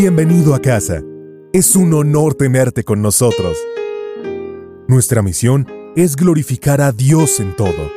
[0.00, 1.02] Bienvenido a casa.
[1.52, 3.58] Es un honor tenerte con nosotros.
[4.86, 5.66] Nuestra misión
[5.96, 7.90] es glorificar a Dios en todo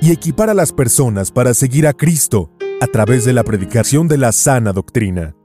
[0.00, 4.16] y equipar a las personas para seguir a Cristo a través de la predicación de
[4.16, 5.36] la sana doctrina.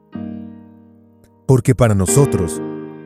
[1.45, 2.61] Porque para nosotros,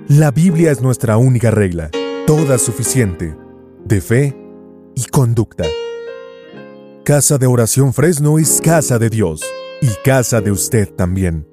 [0.08, 1.90] la Biblia es nuestra única regla,
[2.28, 3.36] toda suficiente,
[3.86, 4.38] de fe
[4.94, 5.66] y conducta.
[7.04, 9.42] Casa de Oración Fresno es casa de Dios
[9.82, 11.53] y casa de usted también.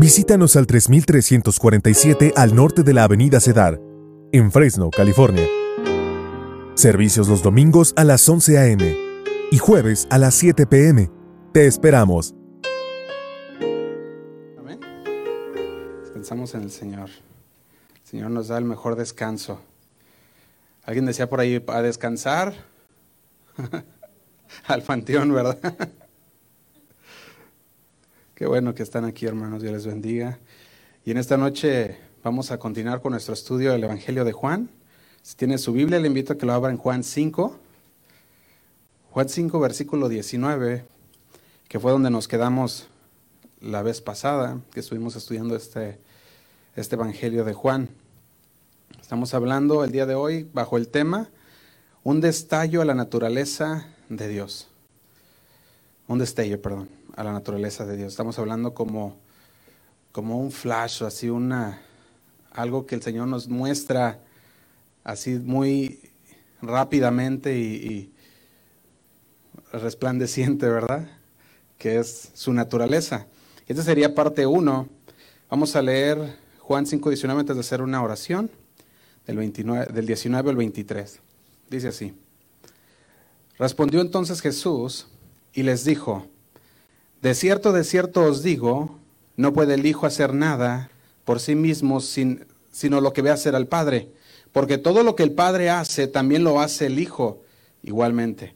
[0.00, 3.78] Visítanos al 3347 al norte de la Avenida Cedar,
[4.32, 5.46] en Fresno, California.
[6.74, 8.96] Servicios los domingos a las 11 a.m.
[9.50, 11.10] y jueves a las 7 p.m.
[11.52, 12.34] Te esperamos.
[14.58, 14.80] Amén.
[16.00, 17.10] Descansamos en el Señor.
[17.10, 19.60] El Señor nos da el mejor descanso.
[20.84, 22.54] Alguien decía por ahí, a descansar
[24.66, 25.58] al panteón, ¿verdad?
[28.40, 29.60] Qué bueno que están aquí, hermanos.
[29.60, 30.38] Dios les bendiga.
[31.04, 34.70] Y en esta noche vamos a continuar con nuestro estudio del Evangelio de Juan.
[35.20, 37.58] Si tiene su Biblia, le invito a que lo abra en Juan 5.
[39.10, 40.86] Juan 5, versículo 19,
[41.68, 42.88] que fue donde nos quedamos
[43.60, 45.98] la vez pasada, que estuvimos estudiando este,
[46.76, 47.90] este Evangelio de Juan.
[49.02, 51.28] Estamos hablando el día de hoy bajo el tema
[52.04, 54.69] Un destallo a la naturaleza de Dios.
[56.10, 58.14] Un destello, perdón a la naturaleza de Dios.
[58.14, 59.16] Estamos hablando como,
[60.10, 61.82] como un flash, así una,
[62.50, 64.18] algo que el Señor nos muestra
[65.04, 66.00] así muy
[66.62, 68.12] rápidamente y,
[69.72, 71.08] resplandeciente, ¿verdad?
[71.78, 73.28] Que es su naturaleza.
[73.68, 74.88] Esta sería parte 1.
[75.48, 78.50] Vamos a leer Juan 5.19 antes de hacer una oración,
[79.28, 81.20] del, 29, del 19 al 23.
[81.70, 82.14] Dice así.
[83.60, 85.06] Respondió entonces Jesús
[85.52, 86.26] y les dijo,
[87.22, 88.98] de cierto, de cierto os digo,
[89.36, 90.90] no puede el Hijo hacer nada
[91.24, 94.08] por sí mismo sin, sino lo que ve hacer al Padre.
[94.52, 97.42] Porque todo lo que el Padre hace, también lo hace el Hijo
[97.82, 98.54] igualmente.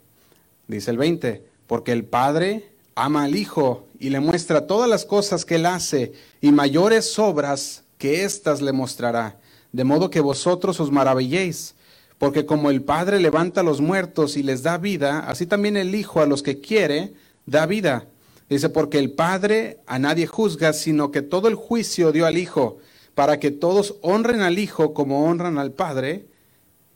[0.67, 5.45] Dice el 20, porque el Padre ama al Hijo y le muestra todas las cosas
[5.45, 9.39] que él hace y mayores obras que éstas le mostrará.
[9.73, 11.74] De modo que vosotros os maravilléis.
[12.19, 15.95] Porque como el Padre levanta a los muertos y les da vida, así también el
[15.95, 17.13] Hijo a los que quiere
[17.47, 18.07] da vida.
[18.49, 22.79] Dice, porque el Padre a nadie juzga, sino que todo el juicio dio al Hijo,
[23.15, 26.27] para que todos honren al Hijo como honran al Padre.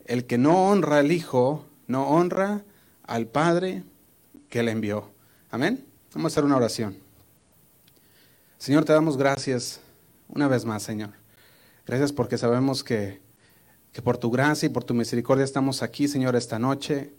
[0.05, 2.63] El que no honra al Hijo, no honra
[3.05, 3.83] al Padre
[4.49, 5.11] que le envió.
[5.51, 5.85] Amén.
[6.15, 6.97] Vamos a hacer una oración.
[8.59, 9.81] Señor, te damos gracias
[10.29, 11.11] una vez más, Señor.
[11.87, 13.21] Gracias porque sabemos que,
[13.93, 17.13] que por tu gracia y por tu misericordia estamos aquí, Señor, esta noche.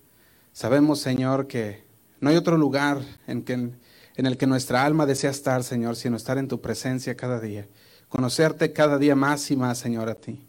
[0.54, 1.84] Sabemos, Señor, que
[2.20, 3.72] no hay otro lugar en que
[4.20, 7.70] en el que nuestra alma desea estar, Señor, sino estar en tu presencia cada día.
[8.10, 10.46] Conocerte cada día más y más, Señor, a ti.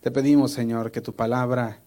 [0.00, 1.78] Te pedimos, Señor, que tu palabra,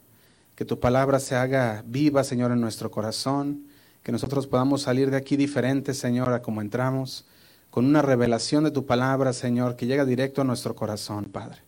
[0.56, 3.68] que tu palabra se haga viva, Señor, en nuestro corazón,
[4.04, 7.26] que nosotros podamos salir de aquí diferentes, Señor, a como entramos,
[7.72, 11.67] con una revelación de tu palabra, Señor, que llega directo a nuestro corazón, Padre.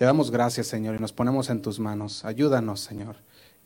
[0.00, 2.24] Te damos gracias, Señor, y nos ponemos en tus manos.
[2.24, 3.16] Ayúdanos, Señor.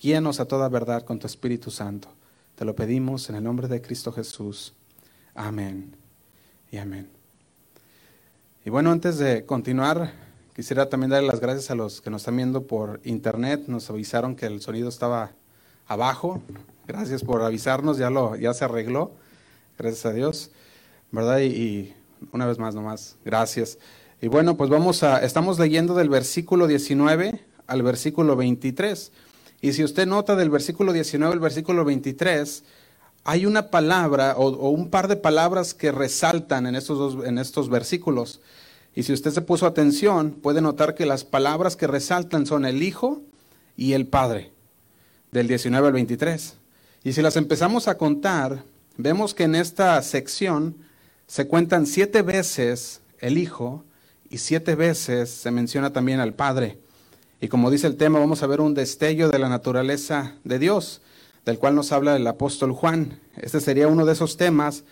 [0.01, 2.09] Guíanos a toda verdad con tu Espíritu Santo.
[2.57, 4.75] Te lo pedimos en el nombre de Cristo Jesús.
[5.37, 5.97] Amén
[6.73, 7.09] y amén.
[8.65, 10.11] Y bueno, antes de continuar,
[10.57, 13.69] quisiera también darle las gracias a los que nos están viendo por internet.
[13.69, 15.31] Nos avisaron que el sonido estaba
[15.87, 16.43] abajo.
[16.89, 19.13] Gracias por avisarnos, ya, lo, ya se arregló.
[19.79, 20.51] Gracias a Dios.
[21.13, 21.39] ¿Verdad?
[21.39, 21.97] Y, y
[22.33, 23.79] una vez más, nomás, gracias.
[24.25, 29.13] Y bueno, pues vamos a, estamos leyendo del versículo 19 al versículo 23.
[29.61, 32.65] Y si usted nota del versículo 19 al versículo 23,
[33.25, 37.69] hay una palabra o, un par de palabras que resaltan en estos, dos, en estos
[37.69, 38.41] versículos.
[38.95, 42.83] Y si usted se puso atención, puede notar que las palabras que resaltan son el
[42.83, 43.21] Hijo
[43.77, 44.53] y el Padre,
[45.33, 46.55] del 19 al 23.
[47.03, 48.65] Y si las empezamos a contar,
[48.97, 50.77] vemos que en esta sección
[51.27, 53.85] se cuentan siete veces el Hijo
[54.35, 56.81] y siete veces se menciona también al Padre.
[57.41, 61.03] Y como dice el tema, vamos a ver un destello de la naturaleza de Dios
[61.45, 63.21] del cual nos habla el apóstol Juan.
[63.37, 64.83] Este sería uno de esos temas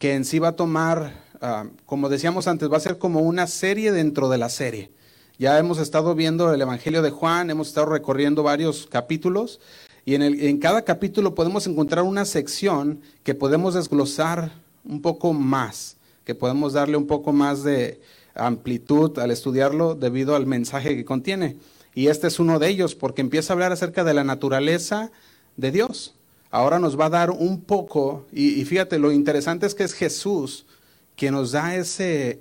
[0.00, 3.46] que en sí va a tomar, ah, como decíamos antes, va a ser como una
[3.46, 4.90] serie dentro de la serie.
[5.38, 9.60] Ya hemos estado viendo el Evangelio de Juan, hemos estado recorriendo varios capítulos
[10.04, 14.50] y en, el, en cada capítulo podemos encontrar una sección que podemos desglosar
[14.84, 18.00] un poco más, que podemos darle un poco más de
[18.34, 21.56] amplitud al estudiarlo debido al mensaje que contiene.
[21.94, 25.10] Y este es uno de ellos porque empieza a hablar acerca de la naturaleza,
[25.56, 26.14] de Dios.
[26.50, 30.66] Ahora nos va a dar un poco, y, fíjate, lo interesante es que es Jesús
[31.16, 32.40] quien nos da ese,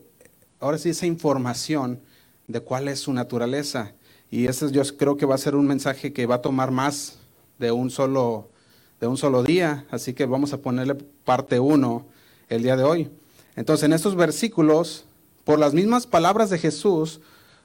[0.60, 2.00] ahora sí, esa información
[2.48, 3.94] de cuál es su naturaleza.
[4.32, 7.18] Y ese yo creo que va a ser un mensaje que va a tomar más
[7.58, 8.50] de un solo,
[9.02, 9.86] de un solo día.
[9.92, 10.96] Así que vamos a ponerle
[11.26, 12.06] parte uno
[12.48, 13.10] el día de hoy.
[13.56, 15.06] Entonces, en estos versículos,
[15.44, 17.22] por las mismas palabras de Jesús,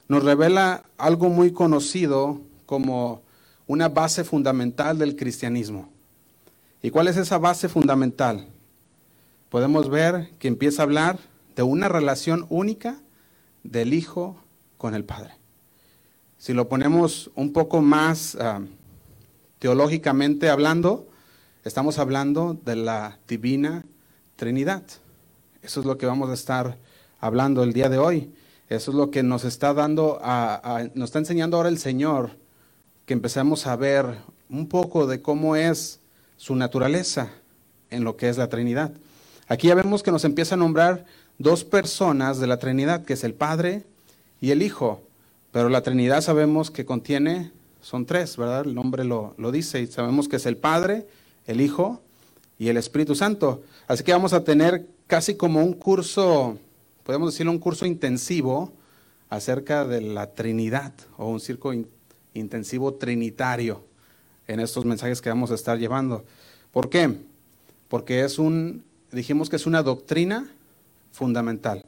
[0.07, 3.21] nos revela algo muy conocido como
[3.67, 5.89] una base fundamental del cristianismo.
[6.81, 8.47] ¿Y cuál es esa base fundamental?
[9.49, 11.19] Podemos ver que empieza a hablar
[11.55, 12.99] de una relación única
[13.63, 14.37] del Hijo
[14.77, 15.33] con el Padre.
[16.37, 18.61] Si lo ponemos un poco más ah,
[19.59, 21.07] teológicamente hablando,
[21.63, 23.85] estamos hablando de la divina
[24.35, 24.83] Trinidad.
[25.63, 26.77] Eso es lo que vamos a estar
[27.25, 28.31] hablando el día de hoy.
[28.69, 30.21] Eso es lo que nos está dando,
[30.93, 32.31] nos está enseñando ahora el Señor,
[33.07, 34.05] que empezamos a ver
[34.49, 35.99] un poco de cómo es
[36.37, 37.29] su naturaleza
[37.89, 38.91] en lo que es la Trinidad.
[39.47, 41.05] Aquí ya vemos que nos empieza a nombrar
[41.39, 43.83] dos personas de la Trinidad, que es el Padre
[44.39, 45.01] y el Hijo.
[45.51, 47.51] Pero la Trinidad sabemos que contiene,
[47.81, 48.65] son tres, ¿verdad?
[48.65, 51.07] El nombre lo, lo dice y sabemos que es el Padre,
[51.47, 52.01] el Hijo
[52.59, 53.63] y el Espíritu Santo.
[53.87, 56.59] Así que vamos a tener casi como un curso
[57.05, 58.73] podemos decirlo, un curso intensivo
[59.29, 61.71] acerca de la Trinidad o un circo
[62.33, 63.85] intensivo trinitario
[64.47, 66.25] en estos mensajes que vamos a estar llevando.
[66.71, 67.15] ¿Por qué?
[67.89, 70.51] Porque es un, dijimos que es una doctrina
[71.11, 71.85] fundamental.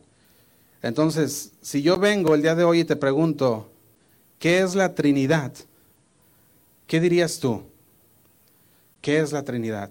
[0.83, 3.71] Entonces, si yo vengo el día de hoy y te pregunto,
[4.37, 5.51] ¿qué es la Trinidad?
[6.85, 7.63] ¿Qué dirías tú?
[9.01, 9.89] ¿Qué es la Trinidad?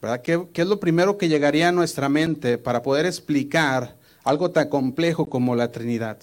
[0.00, 0.22] ¿Verdad?
[0.22, 3.97] ¿Qué, ¿Qué, es lo primero que llegaría a nuestra mente para poder explicar
[4.28, 6.18] algo tan complejo como la Trinidad.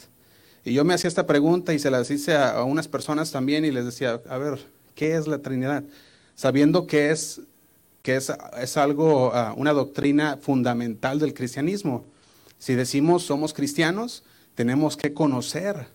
[0.63, 3.71] Y yo me hacía esta pregunta y se la hice a, unas personas también y
[3.71, 4.59] les decía, a ver,
[4.93, 5.83] ¿qué es la Trinidad?
[6.35, 7.41] Sabiendo que es,
[8.03, 8.31] que es,
[8.61, 12.05] es algo, ah, una doctrina fundamental del cristianismo.
[12.59, 14.21] Si decimos somos cristianos,
[14.53, 15.87] tenemos que conocer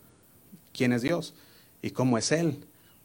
[0.73, 1.33] quién es Dios
[1.81, 2.59] y cómo es Él.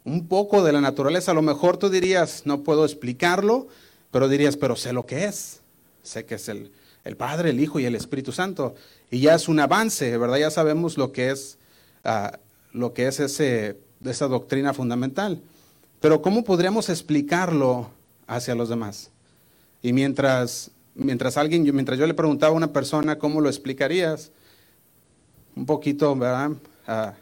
[0.03, 3.67] Un poco de la naturaleza, a lo mejor tú dirías, no puedo explicarlo,
[4.09, 5.61] pero dirías, pero sé lo que es.
[6.01, 6.71] Sé que es el,
[7.05, 8.75] el Padre, el Hijo y el Espíritu Santo.
[9.15, 10.35] Y ya es un avance, ¿verdad?
[10.35, 11.57] Ya sabemos lo que es,
[12.03, 12.37] ah,
[12.73, 15.41] lo que es ese, esa doctrina fundamental.
[16.01, 17.91] Pero ¿cómo podríamos explicarlo
[18.27, 19.11] hacia los demás?
[19.81, 24.33] Y mientras, mientras alguien, mientras yo le preguntaba a una persona cómo lo explicarías,
[25.55, 26.51] un poquito, ¿verdad?
[26.85, 27.13] Ah,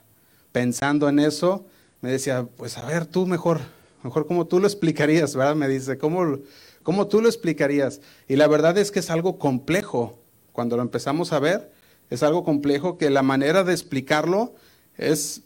[0.51, 1.63] pensando en eso,
[2.01, 3.60] me decía, pues a ver, tú mejor,
[4.01, 5.56] mejor cómo tú lo explicarías, ¿verdad?
[5.56, 6.40] Me dice, ¿cómo,
[6.81, 8.01] ¿Cómo tú lo explicarías?
[8.28, 10.18] Y la verdad es que es algo complejo.
[10.54, 11.72] Cuando lo empezamos a ver,
[12.13, 14.54] es algo complejo que la manera de explicarlo
[14.98, 15.42] es,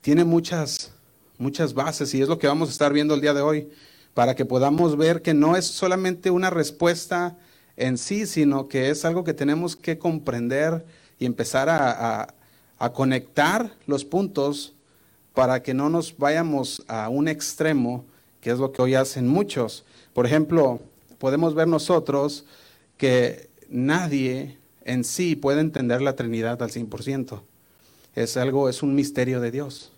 [0.00, 0.90] tiene muchas,
[1.38, 3.68] muchas bases y es lo que vamos a estar viendo el día de hoy,
[4.12, 7.38] para que podamos ver que no es solamente una respuesta
[7.76, 10.84] en sí, sino que es algo que tenemos que comprender
[11.20, 12.34] y empezar a,
[12.76, 14.74] a conectar los puntos
[15.32, 18.04] para que no nos vayamos a un extremo,
[18.40, 19.84] que es lo que hoy hacen muchos.
[20.12, 20.80] Por ejemplo,
[21.18, 22.46] podemos ver nosotros
[22.96, 24.58] que nadie
[24.90, 27.42] en sí puede entender la Trinidad al 100%.
[28.16, 29.92] Es algo, es un misterio de Dios.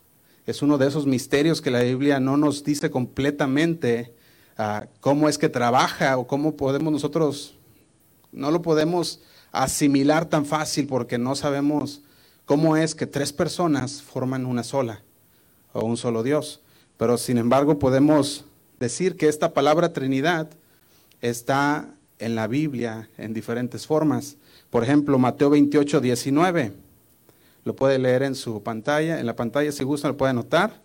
[0.47, 4.13] Es uno de esos misterios que la Biblia no nos dice completamente
[4.59, 7.55] ah, cómo es que trabaja o cómo podemos nosotros,
[8.33, 12.03] no lo podemos asimilar tan fácil porque no sabemos
[12.45, 15.01] cómo es que tres personas forman una sola
[15.73, 16.61] o un solo Dios.
[16.99, 18.45] Pero sin embargo podemos
[18.79, 20.51] decir que esta palabra Trinidad
[21.23, 24.37] está en la Biblia en diferentes formas.
[24.73, 26.73] Por ejemplo, Mateo 28, 19.
[27.67, 29.21] Lo puede leer en su pantalla.
[29.21, 30.81] En la pantalla, si gusta, lo puede anotar.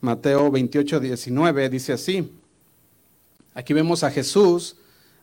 [0.00, 2.28] Mateo 28, 19 dice así.
[3.54, 4.74] Aquí vemos a Jesús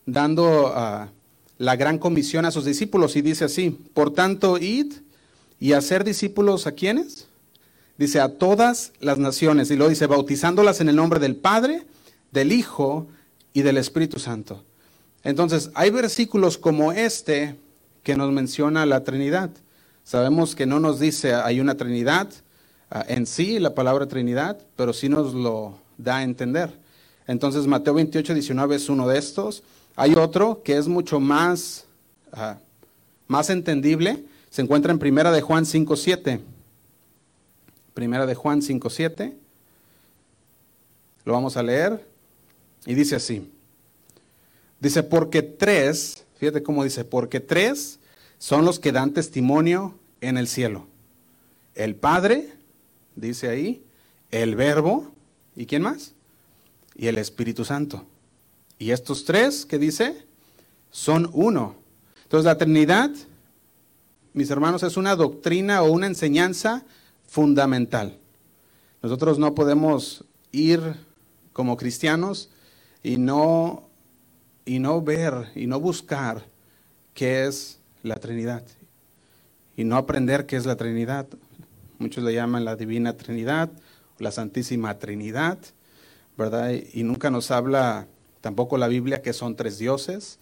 [0.05, 1.09] dando ah,
[1.57, 4.93] la gran comisión a sus discípulos y dice así, por tanto, id
[5.59, 7.27] y hacer discípulos a quienes?
[7.97, 11.85] Dice a todas las naciones y lo dice bautizándolas en el nombre del Padre,
[12.31, 13.05] del Hijo
[13.51, 14.63] y del Espíritu Santo.
[15.25, 17.57] Entonces, hay versículos como este
[18.07, 19.49] que nos menciona la Trinidad.
[20.05, 22.29] Sabemos que no nos dice hay una Trinidad
[22.89, 26.71] ah, en sí, la palabra Trinidad, pero sí nos lo da a entender.
[27.27, 29.61] Entonces, Mateo 28, 19 es uno de estos.
[29.97, 31.83] Hay otro que es mucho más,
[32.31, 32.59] ah,
[33.27, 34.23] más entendible.
[34.51, 36.39] Se encuentra en Primera de Juan 5, 7.
[37.93, 39.37] Primera de Juan 5, 7.
[41.25, 42.07] Lo vamos a leer.
[42.85, 43.51] Y dice así.
[44.79, 47.96] Dice, porque tres, fíjate cómo dice, porque tres
[48.37, 50.87] son los que dan testimonio en el cielo.
[51.75, 52.53] El Padre,
[53.15, 53.83] dice ahí,
[54.31, 55.11] el Verbo,
[55.55, 56.13] ¿y quién más?
[56.95, 58.05] Y el Espíritu Santo.
[58.79, 60.25] Y estos tres, ¿qué dice?
[60.91, 61.75] Son uno.
[62.23, 63.11] Entonces la Trinidad,
[64.33, 66.83] mis hermanos, es una doctrina o una enseñanza
[67.27, 68.17] fundamental.
[69.01, 70.95] Nosotros no podemos ir
[71.53, 72.49] como cristianos
[73.03, 73.87] y no,
[74.65, 76.45] y no ver y no buscar
[77.13, 77.76] qué es
[78.07, 78.63] la Trinidad
[79.75, 81.27] y no aprender qué es la Trinidad.
[81.99, 83.71] Muchos le llaman la Divina Trinidad,
[84.17, 85.59] la Santísima Trinidad,
[86.37, 86.71] ¿verdad?
[86.93, 88.07] Y nunca nos habla
[88.41, 90.39] tampoco la Biblia que son tres dioses,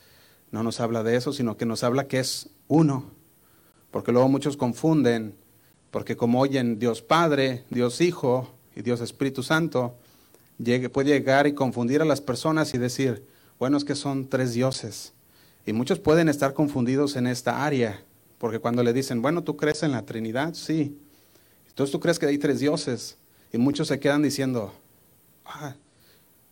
[0.51, 3.11] no nos habla de eso, sino que nos habla que es uno,
[3.91, 5.35] porque luego muchos confunden,
[5.91, 9.95] porque como oyen Dios Padre, Dios Hijo y Dios Espíritu Santo,
[10.93, 13.25] puede llegar y confundir a las personas y decir,
[13.59, 15.14] bueno, es que son tres dioses.
[15.65, 18.03] Y muchos pueden estar confundidos en esta área,
[18.37, 20.53] porque cuando le dicen, bueno, ¿tú crees en la Trinidad?
[20.53, 20.97] Sí.
[21.69, 23.17] Entonces tú crees que hay tres dioses.
[23.51, 24.73] Y muchos se quedan diciendo,
[25.45, 25.75] ah,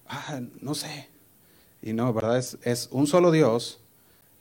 [0.08, 1.10] ah no sé.
[1.82, 2.38] Y no, ¿verdad?
[2.38, 3.79] Es, es, un solo Dios.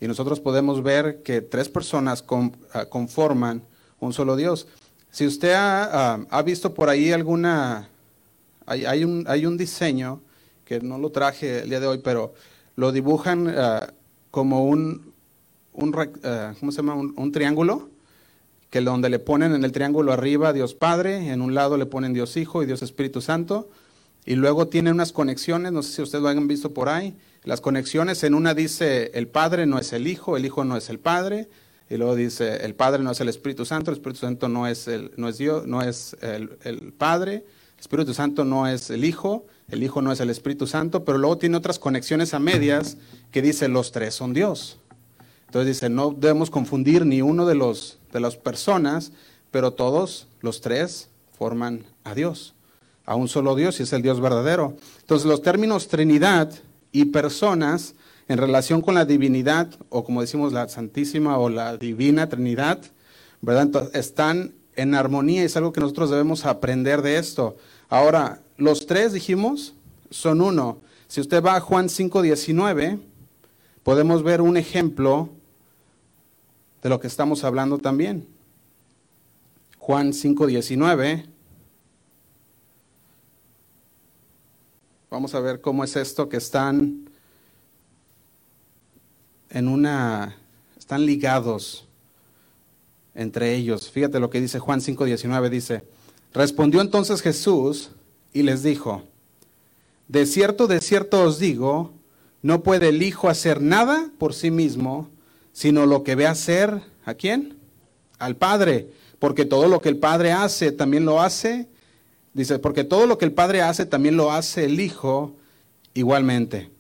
[0.01, 2.25] Y nosotros podemos ver que tres personas
[2.73, 3.63] ah, conforman
[4.01, 4.67] un solo Dios.
[5.11, 7.89] Si usted ha, ha visto por ahí alguna,
[8.65, 10.23] hay, hay, un, hay, un, diseño,
[10.65, 12.33] que no lo traje el día de hoy, pero
[12.77, 13.81] lo dibujan uh,
[14.33, 15.13] como un,
[15.75, 16.95] un uh, ¿cómo se llama?
[16.95, 17.91] Un, triángulo,
[18.71, 22.15] que donde le ponen en el triángulo arriba Dios Padre, en un lado le ponen
[22.15, 23.69] Dios Hijo y Dios Espíritu Santo,
[24.25, 27.61] y luego tiene unas conexiones, no sé si ustedes lo han visto por ahí, las
[27.61, 30.99] conexiones, en una dice el Padre no es el Hijo, el Hijo no es el
[30.99, 31.49] Padre,
[31.91, 34.89] y luego dice el Padre no es el Espíritu Santo, el Espíritu Santo no es,
[34.89, 39.05] el, no es Dios, no es el, el Padre, el Espíritu Santo no es el
[39.05, 42.97] Hijo, el Hijo no es el Espíritu Santo, pero luego tiene otras conexiones a medias
[43.31, 44.79] que dice los tres son Dios.
[45.47, 49.13] Entonces dice, no debemos confundir ni uno de los de las personas,
[49.51, 52.55] pero todos los tres forman a Dios,
[53.05, 54.77] a un solo Dios y es el Dios verdadero.
[55.01, 56.53] Entonces los términos Trinidad
[56.93, 57.95] y personas
[58.29, 62.79] en relación con la divinidad, o como decimos la Santísima o la Divina Trinidad,
[63.41, 63.91] ¿verdad?
[63.95, 67.57] están en armonía y es algo que nosotros debemos aprender de esto.
[67.89, 69.75] Ahora, los tres, dijimos,
[70.11, 70.79] son uno.
[71.09, 73.01] Si usted va a Juan 5.19,
[73.83, 75.29] podemos ver un ejemplo
[76.83, 78.27] de lo que estamos hablando también.
[79.79, 81.27] Juan 5.19.
[85.11, 87.11] Vamos a ver cómo es esto que están
[89.51, 90.37] en una,
[90.79, 91.87] están ligados
[93.15, 93.91] entre ellos.
[93.91, 95.85] Fíjate lo que dice Juan 5:19, dice,
[96.33, 97.91] respondió entonces Jesús
[98.33, 99.03] y les dijo,
[100.09, 101.93] de cierto, de cierto os digo,
[102.43, 105.09] no puede el Hijo hacer nada por sí mismo,
[105.53, 107.57] sino lo que ve hacer a quién?
[108.19, 111.69] Al Padre, porque todo lo que el Padre hace también lo hace
[112.35, 115.35] Dice, porque todo lo que el Padre hace también lo hace el Hijo
[115.95, 116.71] igualmente.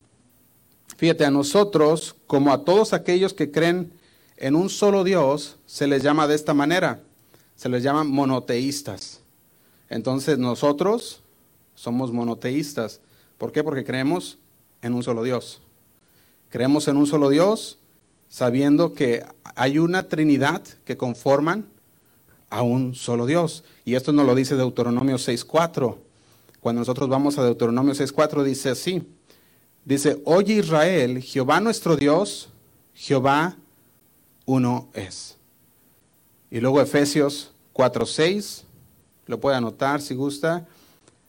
[0.97, 3.93] Fíjate, a nosotros, como a todos aquellos que creen
[4.37, 7.01] en un solo Dios, se les llama de esta manera.
[7.57, 9.21] Se les llama monoteístas.
[9.91, 11.22] Entonces nosotros
[11.83, 13.01] somos monoteístas.
[13.39, 13.65] ¿Por qué?
[13.65, 14.39] Porque creemos
[14.83, 15.61] en un solo Dios.
[16.49, 17.81] Creemos en un solo Dios
[18.29, 19.25] sabiendo que
[19.57, 21.67] hay una Trinidad que conforman
[22.51, 23.65] a un solo Dios.
[23.85, 25.97] Y esto nos lo dice Deuteronomio 6.4.
[26.61, 29.03] Cuando nosotros vamos a Deuteronomio 6.4 dice así.
[29.85, 32.49] Dice, oye Israel, Jehová nuestro Dios,
[32.95, 33.57] Jehová
[34.47, 35.37] uno es.
[36.49, 38.63] Y luego Efesios 4.6,
[39.27, 40.69] lo puede anotar si gusta,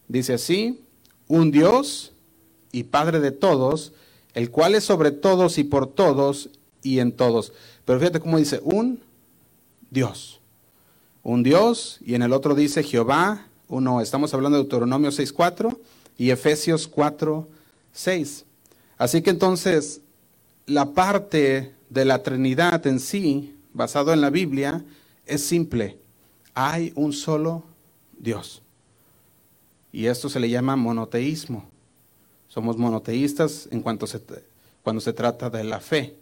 [0.08, 0.82] dice así,
[1.28, 2.14] un Dios
[2.72, 3.94] y Padre de todos,
[4.34, 6.50] el cual es sobre todos y por todos
[6.82, 7.54] y en todos.
[7.86, 9.00] Pero fíjate cómo dice, un
[9.92, 10.40] Dios
[11.24, 15.78] un Dios y en el otro dice Jehová, uno, estamos hablando de Deuteronomio 6.4
[16.18, 18.44] y Efesios 4.6.
[18.98, 20.02] Así que entonces
[20.66, 24.84] la parte de la Trinidad en sí, basado en la Biblia,
[25.26, 25.98] es simple.
[26.54, 27.64] Hay un solo
[28.20, 28.63] Dios.
[29.94, 31.70] Y esto se le llama monoteísmo.
[32.50, 34.20] Somos monoteístas en cuanto se,
[34.82, 36.18] cuando se trata de la fe,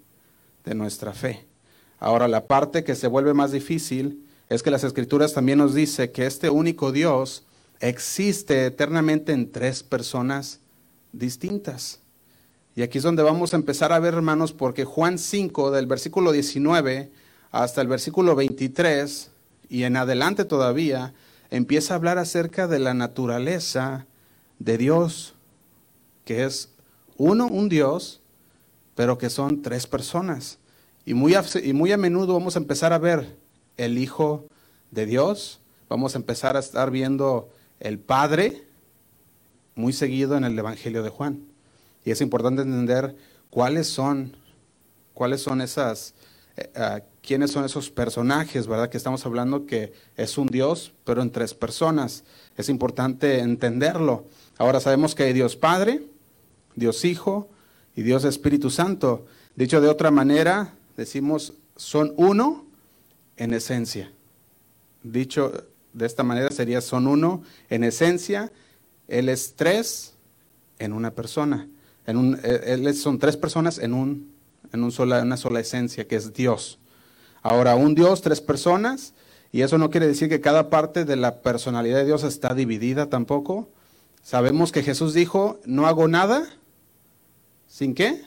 [0.65, 1.47] de nuestra fe.
[1.97, 6.11] Ahora la parte que se vuelve más difícil es que las escrituras también nos dice
[6.11, 7.43] que este único Dios
[7.79, 10.59] existe eternamente en tres personas
[11.13, 12.01] distintas.
[12.75, 16.33] Y aquí es donde vamos a empezar a ver, hermanos, porque Juan 5, del versículo
[16.33, 17.09] 19
[17.51, 19.29] hasta el versículo 23
[19.69, 21.13] y en adelante todavía,
[21.51, 24.07] empieza a hablar acerca de la naturaleza
[24.57, 25.35] de Dios,
[26.25, 26.73] que es
[27.17, 28.21] uno, un Dios,
[28.95, 30.57] pero que son tres personas.
[31.05, 33.35] Y muy, y muy a menudo vamos a empezar a ver
[33.77, 34.47] el Hijo
[34.91, 35.59] de Dios.
[35.89, 38.63] Vamos a empezar a estar viendo el Padre
[39.75, 41.43] muy seguido en el Evangelio de Juan.
[42.05, 43.15] Y es importante entender
[43.49, 44.37] cuáles son,
[45.13, 46.13] cuáles son esas,
[46.55, 48.89] eh, ah, quiénes son esos personajes, ¿verdad?
[48.89, 52.23] Que estamos hablando que es un Dios, pero en tres personas.
[52.57, 54.25] Es importante entenderlo.
[54.57, 56.03] Ahora sabemos que hay Dios Padre,
[56.75, 57.49] Dios Hijo
[57.95, 59.25] y Dios Espíritu Santo.
[59.55, 62.65] Dicho de otra manera, decimos, son uno
[63.37, 64.11] en esencia.
[65.03, 65.51] Dicho
[65.93, 68.51] de esta manera sería, son uno en esencia,
[69.07, 70.13] Él es tres
[70.79, 71.67] en una persona.
[72.07, 74.33] Eh, él son tres personas en, un,
[74.73, 76.79] en un sola, una sola esencia, que es Dios.
[77.41, 79.13] Ahora, un Dios, tres personas,
[79.51, 83.09] y eso no quiere decir que cada parte de la personalidad de Dios está dividida
[83.09, 83.69] tampoco.
[84.23, 86.47] Sabemos que Jesús dijo, no hago nada
[87.67, 88.23] sin qué.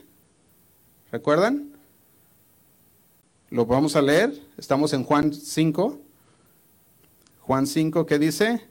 [1.13, 1.71] ¿Recuerdan?
[3.51, 4.35] Lo vamos a leer.
[4.59, 6.01] Estamos en Juan 5.
[7.41, 8.67] Juan 5, ¿qué dice?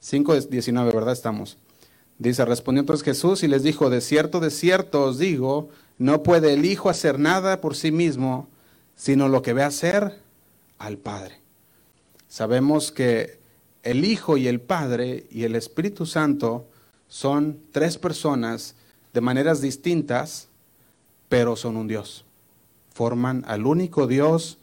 [0.00, 1.12] 5, 19, ¿verdad?
[1.12, 1.58] Estamos.
[2.18, 6.54] Dice, respondió entonces Jesús y les dijo, de cierto, de cierto os digo, no puede
[6.54, 8.48] el Hijo hacer nada por sí mismo,
[8.96, 10.18] sino lo que ve hacer
[10.78, 11.40] al Padre.
[12.28, 13.38] Sabemos que
[13.82, 16.66] el Hijo y el Padre y el Espíritu Santo
[17.08, 18.74] son tres personas
[19.12, 20.48] de maneras distintas,
[21.28, 22.24] pero son un Dios.
[22.92, 24.58] Forman al único Dios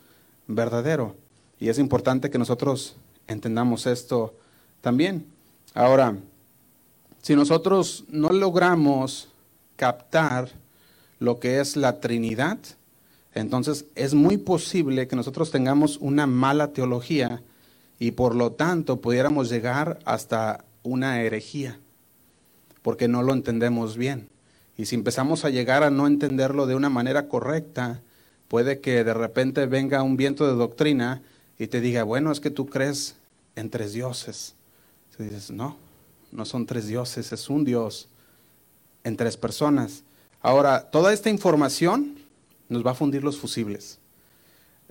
[0.48, 1.16] verdadero.
[1.60, 2.96] Y es importante que nosotros
[3.28, 4.34] entendamos esto
[4.82, 5.26] también.
[5.74, 6.18] Ahora,
[7.22, 9.30] si nosotros no logramos
[9.76, 10.50] captar
[11.20, 12.58] lo que es la Trinidad,
[13.34, 17.42] entonces es muy posible que nosotros tengamos una mala teología
[18.00, 21.80] y por lo tanto pudiéramos llegar hasta una herejía,
[22.82, 24.28] porque no lo entendemos bien.
[24.78, 28.02] Y si empezamos a llegar a no entenderlo de una manera correcta,
[28.48, 31.22] puede que de repente venga un viento de doctrina
[31.60, 33.16] y te diga, bueno, es que tú crees
[33.56, 34.56] en tres dioses.
[35.20, 35.78] Y dices, no,
[36.32, 38.10] no son tres dioses, es un Dios
[39.04, 40.04] en tres personas.
[40.42, 42.16] Ahora, toda esta información
[42.72, 44.00] nos va a fundir los fusibles.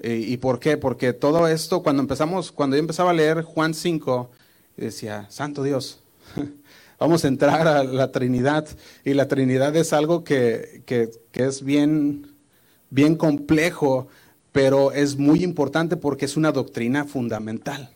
[0.02, 0.76] ¿Y por qué?
[0.76, 4.30] Porque todo esto, cuando empezamos, cuando yo empezaba a leer Juan 5,
[4.76, 6.00] decía, Santo Dios,
[6.98, 8.66] vamos a entrar a la Trinidad.
[9.04, 12.34] Y la Trinidad es algo que, que, es bien,
[12.88, 14.08] bien complejo,
[14.52, 17.90] pero es muy importante porque es una doctrina fundamental.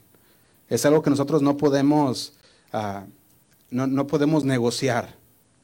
[0.68, 2.34] Es algo que nosotros no podemos,
[2.72, 3.06] uh,
[3.70, 5.14] no, no, podemos negociar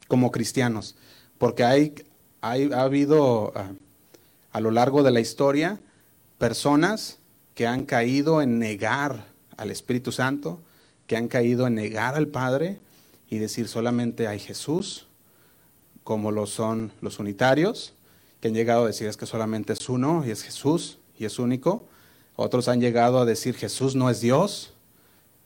[0.07, 0.95] como cristianos,
[1.37, 1.93] porque hay,
[2.41, 3.75] hay ha habido uh,
[4.51, 5.79] a lo largo de la historia
[6.37, 7.19] personas
[7.55, 10.59] que han caído en negar al Espíritu Santo,
[11.07, 12.79] que han caído en negar al Padre
[13.29, 15.07] y decir solamente hay Jesús,
[16.03, 17.93] como lo son los unitarios,
[18.39, 21.37] que han llegado a decir es que solamente es uno y es Jesús y es
[21.37, 21.85] único.
[22.35, 24.73] Otros han llegado a decir Jesús no es Dios,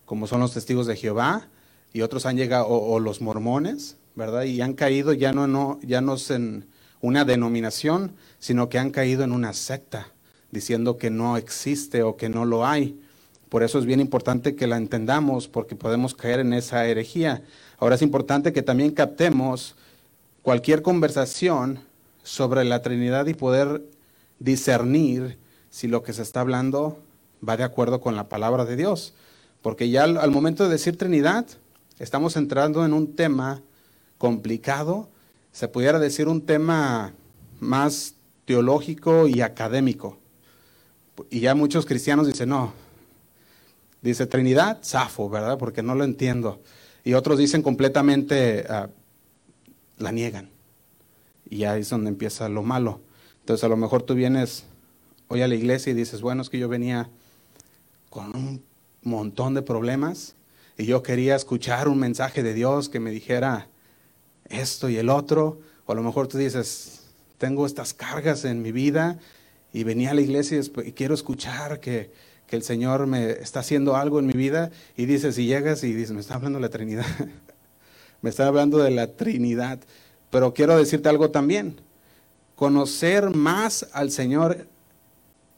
[0.05, 1.47] como son los testigos de Jehová,
[1.91, 4.43] y otros han llegado, o, los mormones, ¿verdad?
[4.43, 6.67] Y han caído ya no, no, ya no en
[7.05, 10.07] una denominación, sino que han caído en una secta,
[10.51, 12.99] diciendo que no existe o que no lo hay.
[13.49, 17.43] Por eso es bien importante que la entendamos, porque podemos caer en esa herejía.
[17.77, 19.75] Ahora es importante que también captemos
[20.41, 21.79] cualquier conversación
[22.23, 23.83] sobre la Trinidad y poder
[24.39, 25.37] discernir
[25.69, 26.99] si lo que se está hablando
[27.47, 29.13] va de acuerdo con la palabra de Dios.
[29.61, 31.45] Porque ya al, momento de decir Trinidad,
[31.99, 33.61] estamos entrando en un tema
[34.17, 35.09] complicado,
[35.55, 37.13] se pudiera decir un tema
[37.61, 40.17] más teológico y académico.
[41.29, 42.73] Y ya muchos cristianos dicen, no,
[44.01, 45.57] dice Trinidad, zafo, ¿verdad?
[45.57, 46.61] Porque no lo entiendo.
[47.05, 48.89] Y otros dicen completamente, ah,
[49.97, 50.49] la niegan.
[51.49, 52.99] Y ahí es donde empieza lo malo.
[53.39, 54.65] Entonces a lo mejor tú vienes
[55.29, 57.09] hoy a la iglesia y dices, bueno, es que yo venía
[58.09, 58.61] con un
[59.03, 60.35] montón de problemas
[60.77, 63.69] y yo quería escuchar un mensaje de Dios que me dijera
[64.49, 65.59] esto y el otro.
[65.85, 67.01] O a lo mejor tú dices,
[67.37, 69.19] tengo estas cargas en mi vida
[69.73, 72.11] y venía a la iglesia y quiero escuchar que,
[72.47, 75.93] que el Señor me está haciendo algo en mi vida y dices, y llegas y
[75.93, 77.05] dices, me está hablando de la Trinidad,
[78.21, 79.79] me está hablando de la Trinidad.
[80.29, 81.79] Pero quiero decirte algo también,
[82.55, 84.67] conocer más al Señor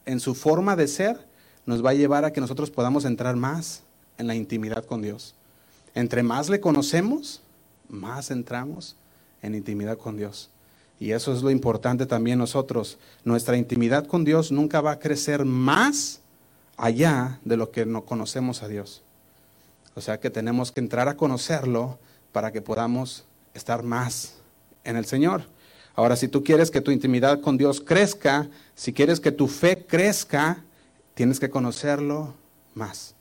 [0.05, 1.27] en su forma de ser
[1.65, 3.83] nos va a llevar a que nosotros podamos entrar más
[4.17, 5.35] en la intimidad con Dios.
[5.93, 7.41] Entre más le conocemos,
[7.89, 8.95] más entramos
[9.41, 10.49] en intimidad con Dios.
[10.99, 12.97] Y eso es lo importante también nosotros.
[13.23, 16.21] Nuestra intimidad con Dios nunca va a crecer más
[16.75, 19.03] allá de lo que no conocemos a Dios.
[19.95, 21.99] O sea que tenemos que entrar a conocerlo
[22.31, 24.35] para que podamos estar más
[24.83, 25.43] en el Señor.
[25.95, 29.85] Ahora, si tú quieres que tu intimidad con Dios crezca, si quieres que tu fe
[29.87, 30.63] crezca,
[31.15, 32.35] tienes que conocerlo
[32.75, 33.15] más.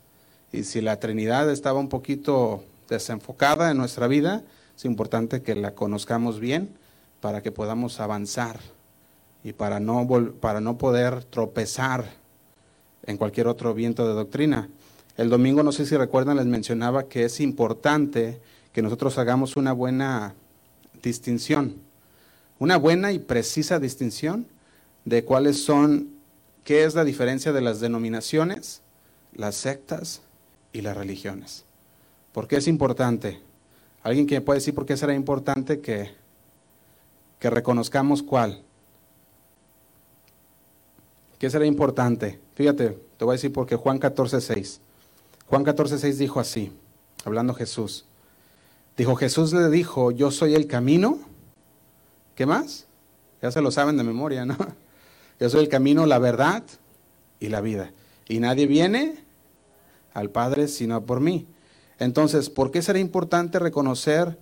[0.53, 4.43] Y si la Trinidad estaba un poquito desenfocada en nuestra vida,
[4.77, 6.69] es importante que la conozcamos bien
[7.19, 8.59] para que podamos avanzar
[9.43, 10.07] y para no,
[10.39, 12.05] para no poder tropezar
[13.03, 14.69] en cualquier otro viento de doctrina.
[15.15, 18.39] El domingo, no sé si recuerdan, les mencionaba que es importante
[18.71, 20.35] que nosotros hagamos una buena
[21.01, 21.77] distinción,
[22.59, 24.45] una buena y precisa distinción
[25.05, 26.09] de cuáles son,
[26.63, 28.83] qué es la diferencia de las denominaciones,
[29.33, 30.21] las sectas
[30.71, 31.65] y las religiones.
[32.31, 33.46] ¿Por qué es importante?
[34.07, 36.11] ¿Alguien que me puede decir por qué será importante que,
[37.39, 38.63] que reconozcamos cuál?
[41.37, 42.39] ¿Qué será importante?
[42.55, 44.79] Fíjate, te voy a decir porque Juan 14, 6.
[45.47, 46.71] Juan 14, 6 dijo así,
[47.25, 48.05] hablando Jesús.
[48.95, 51.19] Dijo, Jesús le dijo, yo soy el camino.
[52.33, 52.87] ¿Qué más?
[53.41, 54.55] Ya se lo saben de memoria, ¿no?
[55.41, 56.63] Yo soy el camino, la verdad
[57.41, 57.91] y la vida.
[58.29, 59.15] Y nadie viene
[60.13, 61.45] al Padre sino por mí.
[61.99, 64.37] Entonces, ¿por qué será importante reconocer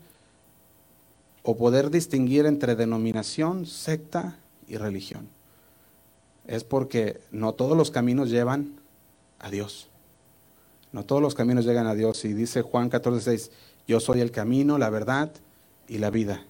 [1.44, 4.38] o poder distinguir entre denominación, secta
[4.68, 5.28] y religión?
[6.48, 8.74] es porque no todos los caminos llevan
[9.40, 9.88] a Dios.
[10.92, 12.24] No todos los caminos llegan a Dios.
[12.26, 13.52] Y dice Juan 14:6,
[13.88, 15.32] yo soy el camino, la verdad
[15.88, 16.44] y la vida.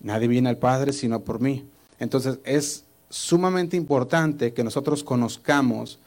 [0.00, 1.66] Nadie viene al Padre sino por mí.
[1.98, 5.98] Entonces es sumamente importante que nosotros conozcamos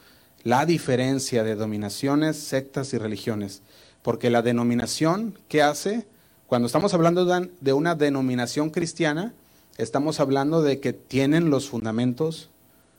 [0.44, 3.62] la diferencia de dominaciones, sectas y religiones.
[4.04, 6.06] Porque la denominación, ¿qué hace?
[6.46, 9.34] Cuando estamos hablando de una denominación cristiana,
[9.78, 12.50] estamos hablando de que tienen los fundamentos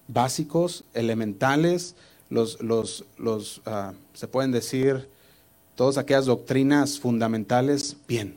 [0.08, 1.94] básicos, elementales,
[2.30, 5.08] los, los, los ah, se pueden decir,
[5.76, 8.36] todas aquellas doctrinas fundamentales, bien.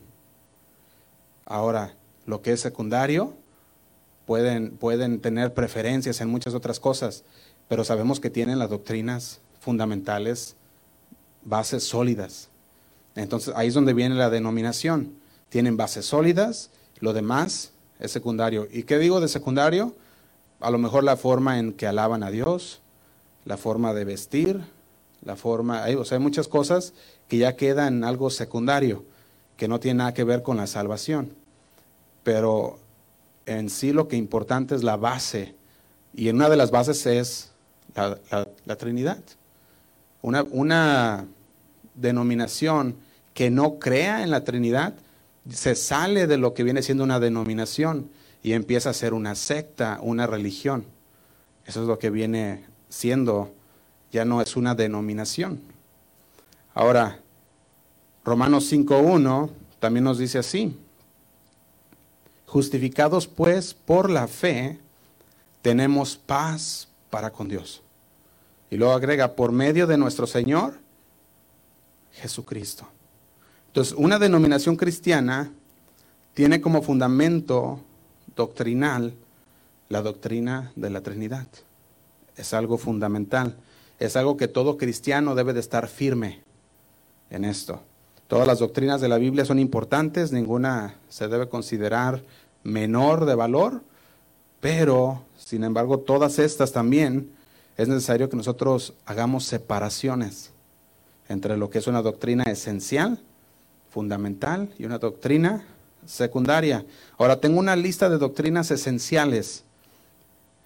[1.46, 1.94] Ahora,
[2.26, 3.34] lo que es secundario,
[4.26, 7.24] pueden, pueden tener preferencias en muchas otras cosas,
[7.68, 10.56] pero sabemos que tienen las doctrinas fundamentales,
[11.44, 12.50] bases sólidas.
[13.18, 15.14] Entonces, ahí es donde viene la denominación.
[15.50, 18.68] Tienen bases sólidas, lo demás es secundario.
[18.72, 19.94] ¿Y qué digo de secundario?
[20.60, 22.82] a lo mejor la forma en que alaban a Dios,
[23.46, 24.62] la forma de vestir,
[25.24, 26.94] la forma, o sea, hay muchas cosas
[27.28, 29.04] que ya quedan algo secundario,
[29.56, 31.34] que no tiene nada que ver con la salvación.
[32.24, 32.80] Pero
[33.46, 35.56] en sí lo que importante es la base,
[36.14, 37.52] y en una de las bases es
[37.96, 39.20] la, Trinidad.
[40.22, 41.26] Una, una
[41.94, 42.96] denominación
[43.38, 44.96] que no crea en la Trinidad
[45.48, 48.10] se sale de lo que viene siendo una denominación
[48.42, 50.86] y empieza a ser una secta, una religión.
[51.68, 53.54] Eso es lo que viene siendo,
[54.12, 55.62] ya no es una denominación.
[56.74, 57.20] Ahora,
[58.26, 60.76] Romanos 5.1 también nos dice así,
[62.48, 64.80] justificados pues por la fe,
[65.62, 67.84] tenemos paz para con Dios.
[68.72, 70.80] Y luego agrega, por medio de nuestro Señor
[72.14, 72.97] Jesucristo.
[73.78, 75.52] Entonces, una denominación cristiana
[76.34, 77.80] tiene como fundamento
[78.36, 79.14] doctrinal
[79.90, 81.46] la doctrina de la Trinidad.
[82.38, 83.56] Es algo fundamental.
[84.00, 86.42] Es algo que todo cristiano debe de estar firme
[87.30, 87.84] en esto.
[88.28, 92.24] Todas las doctrinas de la Biblia son importantes, ninguna se debe considerar
[92.64, 93.84] menor de valor,
[94.60, 97.30] pero, sin embargo, todas estas también
[97.78, 100.50] es necesario que nosotros hagamos separaciones
[101.30, 103.22] entre lo que es una doctrina esencial,
[103.98, 105.64] fundamental, y una doctrina
[106.06, 106.86] secundaria.
[107.18, 109.64] Ahora tengo una lista de doctrinas esenciales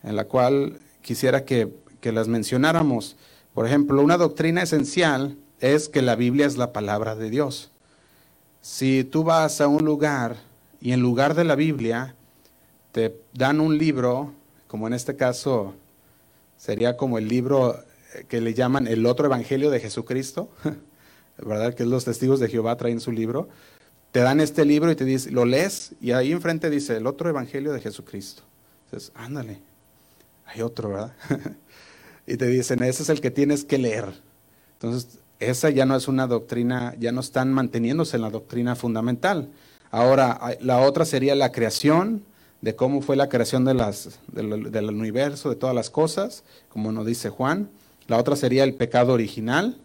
[0.03, 3.15] en la cual quisiera que, que las mencionáramos.
[3.53, 7.71] Por ejemplo, una doctrina esencial es que la Biblia es la palabra de Dios.
[8.61, 10.35] Si tú vas a un lugar
[10.81, 12.15] y en lugar de la Biblia
[12.91, 14.33] te dan un libro,
[14.67, 15.73] como en este caso
[16.57, 17.81] sería como el libro
[18.27, 20.49] que le llaman el otro evangelio de Jesucristo,
[21.45, 21.73] ¿verdad?
[21.73, 23.49] Que los testigos de Jehová traen su libro
[24.11, 27.29] te dan este libro y te dice, lo lees y ahí enfrente dice el otro
[27.29, 28.43] evangelio de Jesucristo.
[28.85, 29.59] Entonces, ándale,
[30.45, 31.13] hay otro, ¿verdad?
[32.27, 34.05] y te dicen, ese es el que tienes que leer.
[34.73, 39.49] Entonces, esa ya no es una doctrina, ya no están manteniéndose en la doctrina fundamental.
[39.91, 42.23] Ahora, la otra sería la creación,
[42.61, 47.07] de cómo fue la creación de las, del universo, de todas las cosas, como nos
[47.07, 47.69] dice Juan.
[48.07, 49.77] La otra sería el pecado original.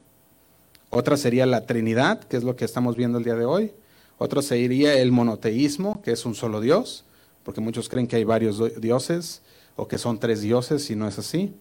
[0.90, 3.72] Otra sería la Trinidad, que es lo que estamos viendo el día de hoy.
[4.18, 7.04] Otro sería el monoteísmo, que es un solo Dios,
[7.42, 9.42] porque muchos creen que hay varios dioses
[9.76, 11.54] o que son tres dioses y no es así.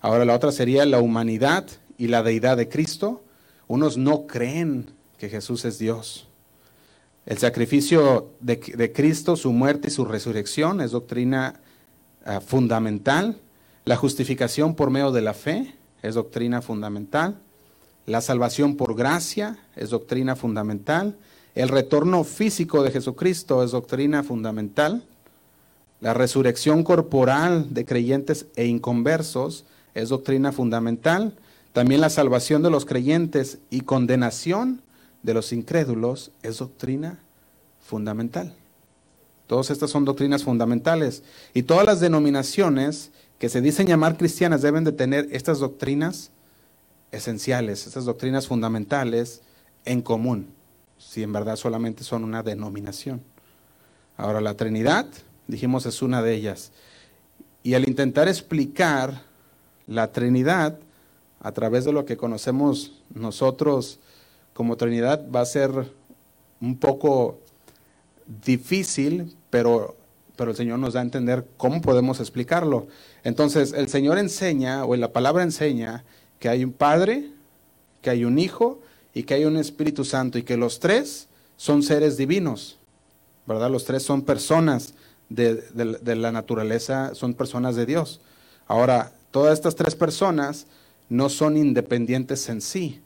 [0.00, 1.66] Ahora la otra sería la humanidad
[1.98, 3.22] y la deidad de Cristo.
[3.66, 6.28] Unos no creen que Jesús es Dios.
[7.26, 11.60] El sacrificio de, Cristo, su muerte y su resurrección es doctrina
[12.24, 13.38] ah, fundamental.
[13.84, 17.38] La justificación por medio de la fe es doctrina fundamental.
[18.08, 21.18] La salvación por gracia es doctrina fundamental.
[21.54, 25.04] El retorno físico de Jesucristo es doctrina fundamental.
[26.00, 31.36] La resurrección corporal de creyentes e inconversos es doctrina fundamental.
[31.74, 34.80] También la salvación de los creyentes y condenación
[35.22, 37.18] de los incrédulos es doctrina
[37.78, 38.54] fundamental.
[39.46, 41.22] Todas estas son doctrinas fundamentales.
[41.52, 46.30] Y todas las denominaciones que se dicen llamar cristianas deben de tener estas doctrinas
[47.12, 49.42] esenciales, estas doctrinas fundamentales
[49.84, 50.48] en común,
[50.98, 53.22] si en verdad solamente son una denominación.
[54.16, 55.06] Ahora, la Trinidad,
[55.46, 56.72] dijimos, es una de ellas.
[57.62, 59.22] Y al intentar explicar
[59.86, 60.78] la Trinidad
[61.40, 64.00] a través de lo que conocemos nosotros
[64.52, 65.70] como Trinidad, va a ser
[66.60, 67.38] un poco
[68.44, 69.96] difícil, pero,
[70.36, 72.88] pero el Señor nos da a entender cómo podemos explicarlo.
[73.22, 76.04] Entonces, el Señor enseña, o la palabra enseña,
[76.38, 77.30] que hay un Padre,
[78.02, 78.80] que hay un Hijo
[79.14, 82.78] y que hay un Espíritu Santo y que los tres son seres divinos,
[83.46, 83.70] ¿verdad?
[83.70, 84.94] Los tres son personas
[85.28, 88.20] de, la naturaleza, son personas de Dios.
[88.66, 90.66] Ahora, todas estas tres personas
[91.08, 93.00] no son independientes en sí,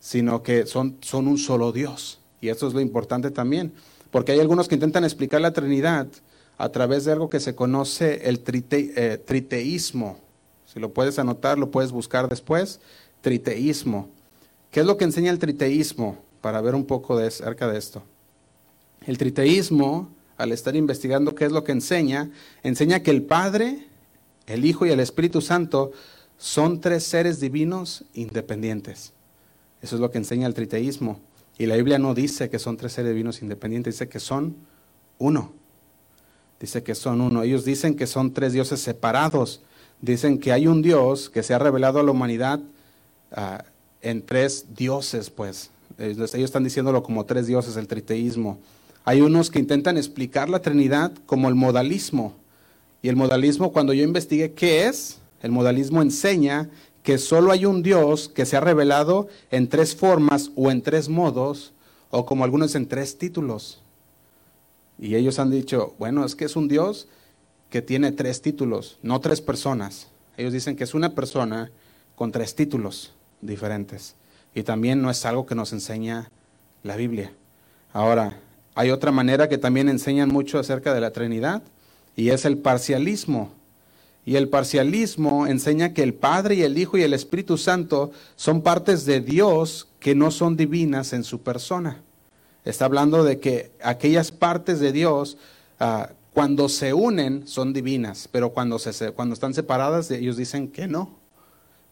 [0.00, 2.18] sino que son, son un solo Dios.
[2.40, 3.72] Y eso es lo importante también,
[4.10, 6.08] porque hay algunos que intentan explicar la Trinidad
[6.58, 10.18] a través de algo que se conoce el eh, triteísmo.
[10.72, 12.80] Si lo puedes anotar, lo puedes buscar después.
[13.20, 14.08] Triteísmo.
[14.70, 16.16] ¿Qué es lo que enseña el triteísmo?
[16.40, 18.02] Para ver un poco de cerca de esto.
[19.06, 20.08] El triteísmo,
[20.38, 22.30] al estar investigando qué es lo que enseña,
[22.62, 23.86] enseña que el Padre,
[24.46, 25.92] el Hijo y el Espíritu Santo
[26.38, 29.12] son tres seres divinos independientes.
[29.82, 31.20] Eso es lo que enseña el triteísmo.
[31.58, 34.56] Y la Biblia no dice que son tres seres divinos independientes, dice que son
[35.18, 35.52] uno.
[36.58, 37.42] Dice que son uno.
[37.42, 39.60] Ellos dicen que son tres dioses separados.
[40.02, 42.60] Dicen que hay un Dios que se ha revelado a la humanidad
[43.30, 43.64] ah,
[44.02, 45.70] en tres dioses, pues.
[45.96, 48.58] Ellos están diciéndolo como tres dioses, el triteísmo.
[49.04, 52.34] Hay unos que intentan explicar la Trinidad como el modalismo.
[53.00, 56.68] Y el modalismo, cuando yo investigué qué es, el modalismo enseña
[57.04, 61.08] que solo hay un Dios que se ha revelado en tres formas o en tres
[61.08, 61.72] modos,
[62.10, 63.80] o como algunos en tres títulos.
[64.98, 67.08] Y ellos han dicho, bueno, es que es un Dios
[67.72, 70.08] que tiene tres títulos, no tres personas.
[70.36, 71.70] Ellos dicen que es una persona
[72.14, 74.14] con tres títulos diferentes.
[74.54, 76.30] Y también no es algo que nos enseña
[76.82, 77.32] la Biblia.
[77.94, 78.38] Ahora,
[78.74, 81.62] hay otra manera que también enseñan mucho acerca de la Trinidad
[82.14, 83.50] y es el parcialismo.
[84.26, 88.60] Y el parcialismo enseña que el Padre y el Hijo y el Espíritu Santo son
[88.60, 92.02] partes de Dios que no son divinas en su persona.
[92.66, 95.38] Está hablando de que aquellas partes de Dios,
[95.80, 100.86] ah, cuando se unen, son divinas, pero cuando, se, cuando están separadas, ellos dicen que
[100.86, 101.18] no.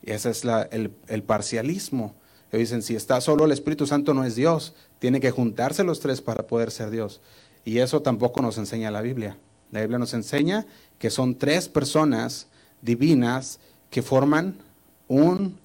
[0.03, 2.15] Y ese es el, el parcialismo.
[2.51, 6.01] Ellos dicen, si está solo el Espíritu Santo no es Dios, tiene que juntarse los
[6.01, 7.21] tres para poder ser Dios.
[7.65, 9.37] Y eso tampoco nos enseña la Biblia.
[9.71, 10.67] La Biblia nos enseña
[10.99, 12.47] que son tres personas
[12.83, 14.57] divinas que forman
[15.07, 15.59] un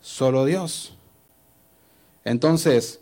[0.00, 0.94] solo Dios.
[2.24, 3.00] Entonces,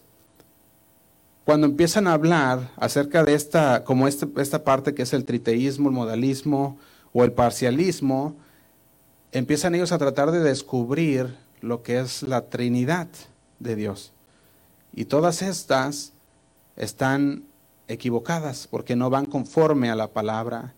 [1.48, 5.88] cuando empiezan a hablar acerca de esta, como esta, esta parte que es el triteísmo,
[5.88, 6.76] el modalismo
[7.14, 8.36] o el parcialismo,
[9.32, 13.08] empiezan ellos a tratar de descubrir lo que es la Trinidad
[13.60, 14.12] de Dios.
[14.92, 16.12] Y todas estas
[16.76, 17.44] están
[17.86, 20.74] equivocadas porque no van conforme a la palabra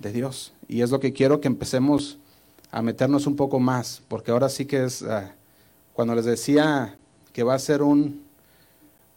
[0.00, 0.52] de Dios.
[0.68, 2.18] Y es lo que quiero que empecemos
[2.70, 5.32] a meternos un poco más, porque ahora sí que es, ah,
[5.94, 6.98] cuando les decía
[7.32, 8.28] que va a ser un,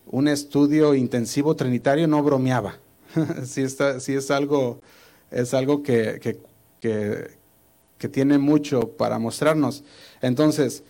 [0.07, 2.79] un estudio intensivo trinitario, no bromeaba.
[3.45, 4.79] sí, está, sí es algo,
[5.31, 6.19] es algo que,
[6.79, 7.37] que,
[7.97, 9.83] que tiene mucho para mostrarnos.
[10.21, 10.83] Entonces,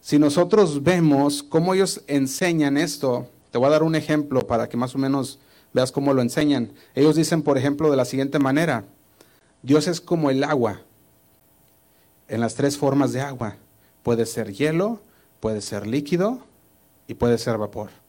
[0.00, 4.76] si nosotros vemos cómo ellos enseñan esto, te voy a dar un ejemplo para que
[4.76, 5.38] más o menos
[5.72, 6.72] veas cómo lo enseñan.
[6.94, 8.84] Ellos dicen, por ejemplo, de la siguiente manera,
[9.62, 10.80] Dios es como el agua,
[12.28, 13.56] en las tres formas de agua.
[14.02, 15.00] Puede ser hielo,
[15.38, 16.40] puede ser líquido
[17.06, 18.01] y puede ser vapor.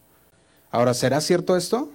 [0.73, 1.91] Ahora, ¿será cierto esto?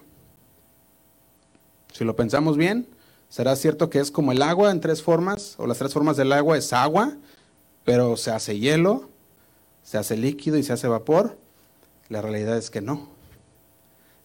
[1.92, 2.86] Si lo pensamos bien,
[3.28, 5.56] ¿será cierto que es como el agua en tres formas?
[5.58, 7.16] O las tres formas del agua es agua,
[7.84, 9.08] pero se hace hielo,
[9.82, 11.36] se hace líquido y se hace vapor.
[12.08, 13.08] La realidad es que no.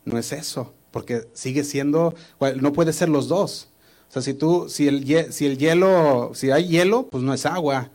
[0.06, 2.14] No es eso, porque sigue siendo,
[2.62, 3.70] no puede ser los dos.
[4.08, 7.48] O sea, si tú, si el, si el hielo, si hay hielo, pues no es
[7.48, 7.90] agua.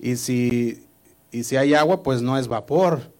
[0.00, 0.86] Y si,
[1.30, 3.12] y si hay agua, pues no es vapor.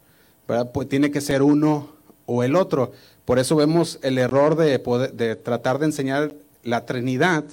[0.73, 1.92] Pues tiene que ser uno
[2.27, 2.93] o el otro.
[3.25, 4.79] Por eso vemos el error de,
[5.13, 6.33] de tratar de enseñar
[6.63, 7.45] la Trinidad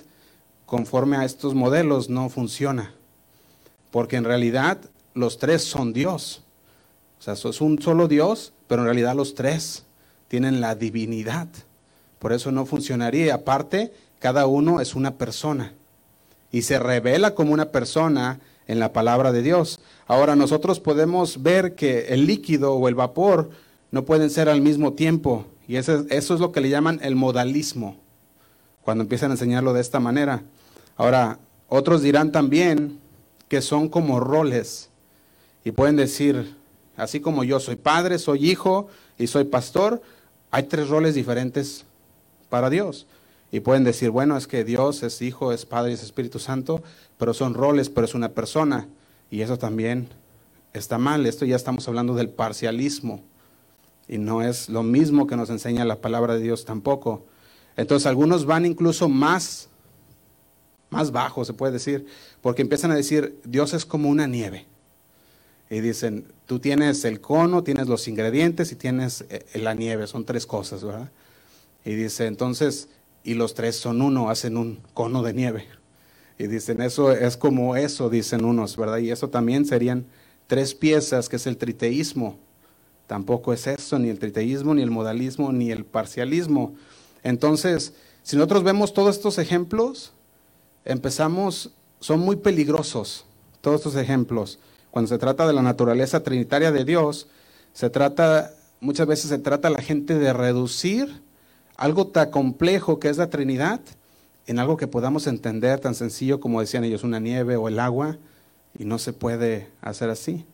[0.65, 2.93] conforme a estos modelos no funciona.
[3.91, 4.79] Porque en realidad
[5.13, 6.43] los tres son Dios.
[7.19, 9.83] O sea, es un solo Dios, pero en realidad los tres
[10.27, 11.47] tienen la divinidad.
[12.19, 13.33] Por eso no funcionaría.
[13.33, 15.73] Aparte, cada uno es una persona.
[16.51, 19.79] y se revela como una persona en la palabra de Dios.
[20.07, 23.51] Ahora nosotros podemos ver que el líquido o el vapor
[23.91, 27.15] no pueden ser al mismo tiempo y eso, eso es lo que le llaman el
[27.15, 27.97] modalismo,
[28.81, 30.43] cuando empiezan a enseñarlo de esta manera.
[30.97, 32.99] Ahora, otros dirán también
[33.47, 34.89] que son como roles
[35.63, 36.55] y pueden decir,
[36.97, 40.01] así como yo soy padre, soy hijo y soy pastor,
[40.51, 41.85] hay tres roles diferentes
[42.49, 43.05] para Dios.
[43.51, 46.83] Y pueden decir, bueno, es que Dios es Hijo, es Padre es Espíritu Santo,
[47.17, 48.87] pero son roles, pero es una persona.
[49.31, 50.07] Y eso también
[50.73, 51.25] está mal.
[51.25, 53.23] Esto ya estamos hablando del parcialismo.
[54.09, 57.25] Y no es lo mismo que nos enseña la palabra de Dios tampoco.
[57.77, 59.69] Entonces algunos van incluso más,
[60.89, 62.07] más bajo, se puede decir,
[62.41, 64.65] porque empiezan a decir, Dios es como una nieve.
[65.69, 70.25] Y dicen, tú tienes el cono, tienes los ingredientes y tienes eh, la nieve, son
[70.25, 71.11] tres cosas, ¿verdad?
[71.85, 72.89] Y dice, entonces,
[73.23, 75.67] y los tres son uno, hacen un cono de nieve.
[76.39, 78.97] Y dicen, eso es como eso, dicen unos, ¿verdad?
[78.97, 80.05] Y eso también serían
[80.47, 82.39] tres piezas, que es el triteísmo.
[83.09, 86.75] Tampoco es eso, ni el triteísmo, ni el modalismo, ni el parcialismo.
[87.23, 90.13] Entonces, si nosotros vemos todos estos ejemplos,
[90.85, 93.25] empezamos, son muy peligrosos
[93.61, 94.59] todos estos ejemplos.
[94.91, 97.25] Cuando se trata de la naturaleza trinitaria de Dios,
[97.73, 101.23] se trata, muchas veces se trata a la gente de reducir
[101.77, 103.79] algo tan complejo que es la Trinidad
[104.45, 108.17] en algo que podamos entender tan sencillo como decían ellos, una nieve o el agua,
[108.77, 110.45] y no se puede hacer así.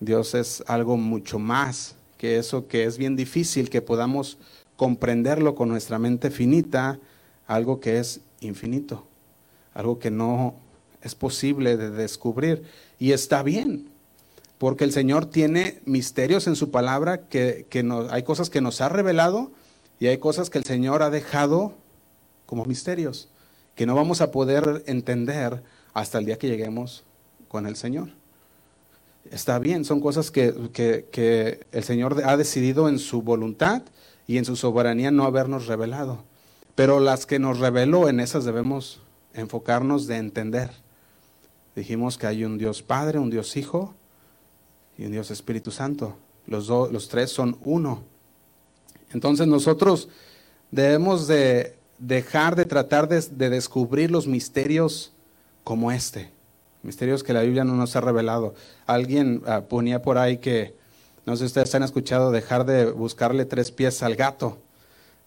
[0.00, 4.38] Dios es algo mucho más que eso que es bien difícil que podamos
[4.76, 6.98] comprenderlo con nuestra mente finita,
[7.46, 9.06] algo que es infinito,
[9.74, 10.54] algo que no
[11.02, 12.64] es posible de descubrir.
[12.98, 13.88] Y está bien,
[14.58, 18.88] porque el Señor tiene misterios en su palabra, que, que hay cosas que nos ha
[18.88, 19.52] revelado
[19.98, 21.74] y hay cosas que el Señor ha dejado
[22.44, 23.28] como misterios,
[23.74, 25.62] que no vamos a poder entender
[25.94, 27.04] hasta el día que lleguemos
[27.48, 28.10] con el Señor.
[29.30, 33.82] Está bien, son cosas que, que, el Señor ha decidido en su voluntad
[34.26, 36.24] y en su soberanía no habernos revelado.
[36.74, 39.00] Pero las que nos reveló, en esas debemos
[39.34, 40.70] enfocarnos de entender.
[41.74, 43.94] Dijimos que hay un Dios Padre, un Dios Hijo
[44.98, 46.16] y un Dios Espíritu Santo.
[46.46, 48.02] Los, los tres son uno.
[49.12, 50.08] Entonces nosotros
[50.70, 55.12] debemos de dejar de tratar de, descubrir los misterios
[55.64, 56.30] como este,
[56.86, 58.54] misterios que la Biblia no nos ha revelado.
[58.86, 60.74] Alguien ah, ponía por ahí que,
[61.26, 64.58] no sé si ustedes han escuchado, dejar de buscarle tres pies al gato.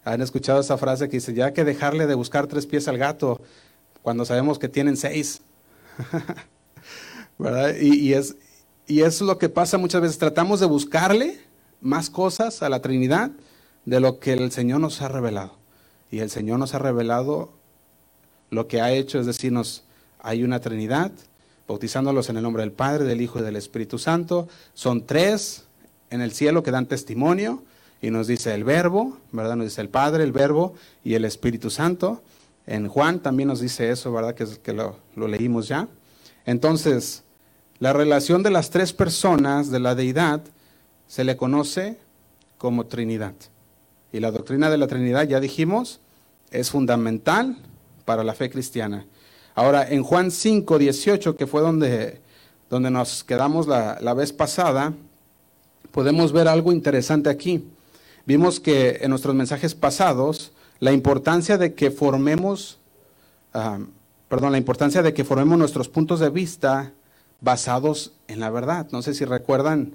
[0.04, 3.40] Han escuchado esa frase que dice, ya que dejarle de buscar tres pies al gato,
[4.02, 5.42] cuando sabemos que tienen seis.
[7.38, 7.76] ¿Verdad?
[7.80, 8.36] Y, es,
[8.86, 10.18] y es lo que pasa muchas veces.
[10.18, 11.40] Tratamos de buscarle
[11.80, 13.30] más cosas a la Trinidad
[13.84, 15.56] de lo que el Señor nos ha revelado.
[16.10, 17.52] Y el Señor nos ha revelado
[18.50, 19.84] lo que ha hecho, es decirnos,
[20.18, 21.12] hay una Trinidad,
[21.70, 24.48] bautizándolos en el nombre del Padre, del Hijo y del Espíritu Santo.
[24.74, 25.66] Son tres
[26.10, 27.62] en el cielo que dan testimonio
[28.02, 29.54] y nos dice el Verbo, ¿verdad?
[29.54, 32.24] Nos dice el Padre, el Verbo y el Espíritu Santo.
[32.66, 34.34] En Juan también nos dice eso, ¿verdad?
[34.34, 35.86] Que, que lo, lo leímos ya.
[36.44, 37.22] Entonces,
[37.78, 40.42] la relación de las tres personas de la deidad
[41.06, 41.98] se le conoce
[42.58, 43.34] como Trinidad.
[44.12, 46.00] Y la doctrina de la Trinidad, ya dijimos,
[46.50, 47.58] es fundamental
[48.04, 49.06] para la fe cristiana.
[49.54, 52.20] Ahora, en Juan 5, 18, que fue donde,
[52.68, 54.92] donde nos quedamos la, vez pasada,
[55.90, 57.64] podemos ver algo interesante aquí.
[58.26, 62.78] Vimos que en nuestros mensajes pasados, la importancia de que formemos,
[64.28, 66.92] perdón, la importancia de que formemos nuestros puntos de vista
[67.40, 68.86] basados en la verdad.
[68.92, 69.94] No sé si recuerdan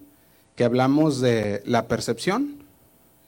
[0.55, 2.65] que hablamos de la percepción,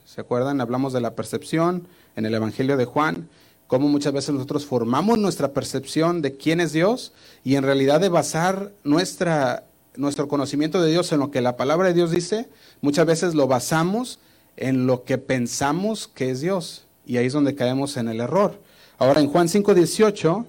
[0.08, 0.62] ¿Se acuerdan?
[0.62, 1.86] Hablamos de la percepción
[2.16, 3.28] en el Evangelio de Juan,
[3.68, 8.10] cómo muchas veces nosotros formamos nuestra percepción de quién es Dios y en realidad de
[8.10, 12.50] basar nuestra, nuestro conocimiento de Dios en lo que la palabra de Dios dice,
[12.82, 14.20] muchas veces lo basamos
[14.56, 16.86] en lo que pensamos que es Dios.
[17.06, 18.60] Y ahí es donde caemos en el error.
[18.98, 20.46] Ahora en Juan 5:18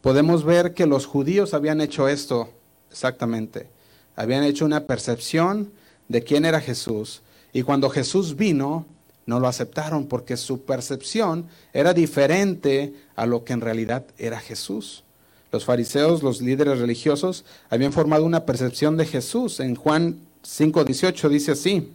[0.00, 2.50] podemos ver que los judíos habían hecho esto
[2.90, 3.68] exactamente.
[4.16, 5.72] Habían hecho una percepción
[6.08, 7.22] de quién era Jesús
[7.52, 8.86] y cuando Jesús vino,
[9.26, 15.04] no lo aceptaron porque su percepción era diferente a lo que en realidad era Jesús.
[15.52, 19.60] Los fariseos, los líderes religiosos, habían formado una percepción de Jesús.
[19.60, 21.92] En Juan 5:18 dice así.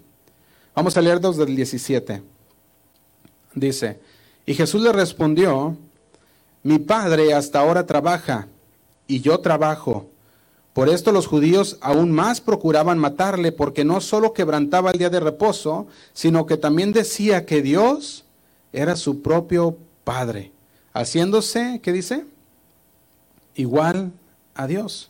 [0.76, 2.22] Vamos a leer desde el 17.
[3.54, 4.00] Dice,
[4.46, 5.78] y Jesús le respondió,
[6.64, 8.48] mi padre hasta ahora trabaja
[9.08, 10.10] y yo trabajo.
[10.76, 15.22] Por esto los judíos aún más procuraban matarle, porque no solo quebrantaba el día de
[15.22, 18.26] reposo, sino que también decía que Dios
[18.72, 20.52] era su propio Padre,
[20.94, 22.26] haciéndose, ¿qué dice?
[23.56, 24.12] igual
[24.54, 25.10] a Dios.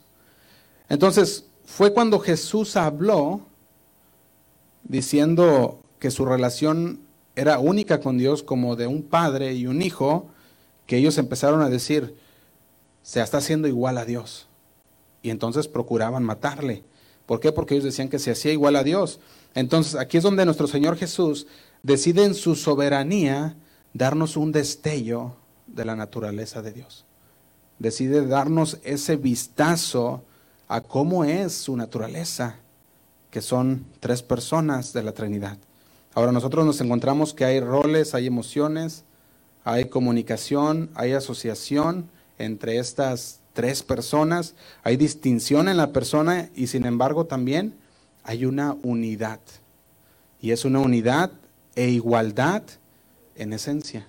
[0.88, 3.42] Entonces, fue cuando Jesús habló
[4.84, 7.00] diciendo que su relación
[7.36, 10.28] era única con Dios como de un padre y un hijo,
[10.86, 12.16] que ellos empezaron a decir,
[13.02, 14.48] se está haciendo igual a Dios.
[15.26, 16.84] Y entonces procuraban matarle.
[17.26, 17.52] ¿Por qué?
[17.52, 19.20] Porque ellos decían que se hacía igual a Dios.
[19.56, 21.48] Entonces aquí es donde nuestro Señor Jesús
[21.82, 23.58] decide en su soberanía
[23.92, 27.06] darnos un destello de la naturaleza de Dios.
[27.80, 30.24] Decide darnos ese vistazo
[30.68, 32.58] a cómo es su naturaleza,
[33.32, 35.58] que son tres personas de la Trinidad.
[36.14, 39.06] Ahora nosotros nos encontramos que hay roles, hay emociones,
[39.64, 44.54] hay comunicación, hay asociación entre estas tres personas,
[44.84, 47.74] hay distinción en la persona y sin embargo también
[48.24, 49.40] hay una unidad.
[50.40, 51.32] Y es una unidad
[51.76, 52.62] e igualdad
[53.36, 54.06] en esencia,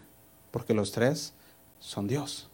[0.51, 1.33] porque los tres
[1.81, 2.49] son Dios.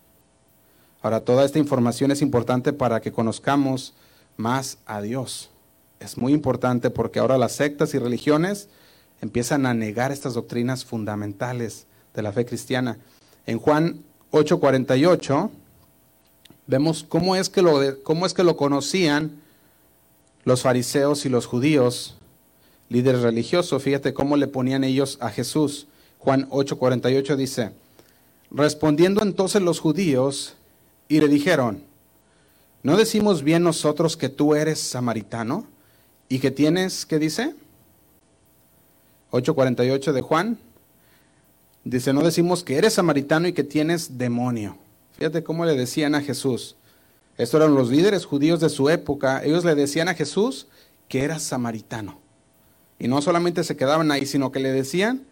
[1.02, 3.94] Ahora, toda esta información es importante para que conozcamos
[4.36, 5.50] más a Dios.
[5.98, 8.68] Es muy importante porque ahora las sectas y religiones
[9.20, 12.98] empiezan a negar estas doctrinas fundamentales de la fe cristiana.
[13.46, 15.50] En Juan 8:48
[16.66, 19.42] vemos cómo es, que lo, cómo es que lo conocían
[20.44, 22.16] los fariseos y los judíos,
[22.88, 23.82] líderes religiosos.
[23.82, 25.86] Fíjate cómo le ponían ellos a Jesús.
[26.18, 27.72] Juan 8:48 dice,
[28.50, 30.54] respondiendo entonces los judíos
[31.08, 31.82] y le dijeron,
[32.82, 35.66] ¿no decimos bien nosotros que tú eres samaritano
[36.28, 37.54] y que tienes, ¿qué dice?
[39.32, 40.58] 8:48 de Juan.
[41.84, 44.76] Dice, no decimos que eres samaritano y que tienes demonio.
[45.22, 46.74] Fíjate cómo le decían a Jesús.
[47.38, 49.44] Estos eran los líderes judíos de su época.
[49.44, 50.66] Ellos le decían a Jesús
[51.06, 52.18] que era samaritano.
[52.98, 55.22] Y no solamente se quedaban ahí, sino que le decían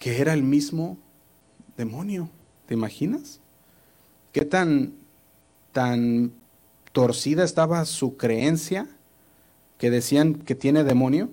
[0.00, 0.98] que era el mismo
[1.76, 2.30] demonio.
[2.66, 3.38] ¿Te imaginas?
[4.32, 4.94] ¿Qué tan,
[5.70, 6.32] tan
[6.90, 8.88] torcida estaba su creencia
[9.78, 11.30] que decían que tiene demonio?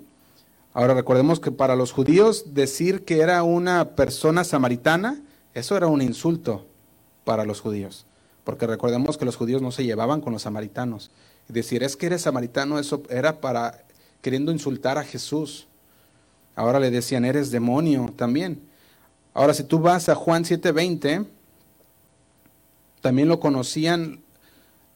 [0.74, 5.20] Ahora recordemos que para los judíos decir que era una persona samaritana,
[5.55, 6.68] eso era un insulto
[7.30, 8.07] para los judíos,
[8.43, 11.11] porque recordemos que los judíos no se llevaban con los samaritanos.
[11.47, 13.84] Decir es que eres samaritano, eso era para
[14.23, 15.67] queriendo insultar a Jesús.
[16.55, 18.63] Ahora le decían, eres demonio también.
[19.36, 21.27] Ahora si tú vas a Juan 7:20,
[23.01, 24.21] también lo conocían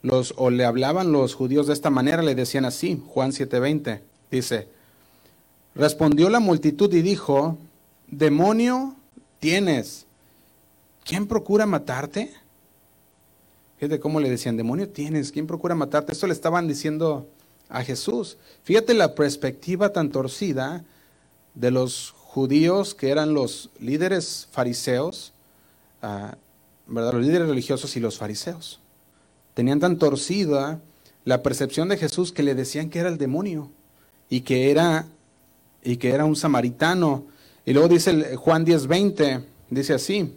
[0.01, 4.67] los o le hablaban los judíos de esta manera, le decían así, Juan 7:20, dice,
[5.75, 7.59] Respondió la multitud y dijo,
[8.07, 8.95] demonio
[9.39, 10.07] tienes,
[11.03, 12.33] ¿quién procura matarte?
[13.77, 16.13] Fíjate cómo le decían, demonio tienes, ¿quién procura matarte?
[16.13, 17.27] Esto le estaban diciendo
[17.69, 18.37] a Jesús.
[18.63, 20.83] Fíjate la perspectiva tan torcida
[21.55, 25.33] de los judíos que eran los líderes fariseos,
[26.01, 26.37] ah,
[26.87, 27.13] ¿verdad?
[27.13, 28.79] los líderes religiosos y los fariseos.
[29.53, 30.79] Tenían tan torcida
[31.25, 33.69] la percepción de Jesús que le decían que era el demonio
[34.29, 35.07] y que era
[35.83, 37.25] y que era un samaritano.
[37.65, 40.33] Y luego dice Juan 10:20, dice así,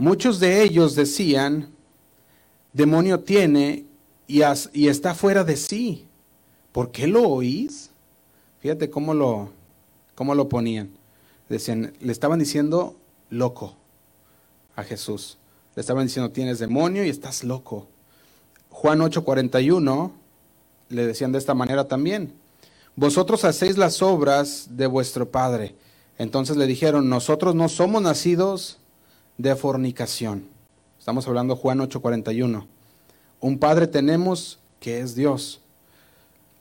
[0.00, 1.70] muchos de ellos decían,
[2.72, 3.84] demonio tiene
[4.26, 4.42] y,
[4.88, 6.06] está fuera de sí.
[6.72, 7.90] ¿Por qué lo oís?
[8.60, 9.50] Fíjate cómo lo,
[10.14, 10.90] cómo lo ponían.
[11.48, 12.96] Decían, le estaban diciendo
[13.28, 13.76] loco
[14.74, 15.38] a Jesús.
[15.76, 17.86] Le estaban diciendo, tienes demonio y estás loco.
[18.70, 20.10] Juan 8:41
[20.88, 22.40] le decían de esta manera también
[22.96, 25.74] vosotros hacéis las obras de vuestro Padre.
[26.18, 28.78] Entonces le dijeron, nosotros no somos nacidos
[29.40, 30.44] de fornicación.
[30.98, 32.66] Estamos hablando Juan 8:41.
[33.40, 35.60] Un Padre tenemos que es Dios.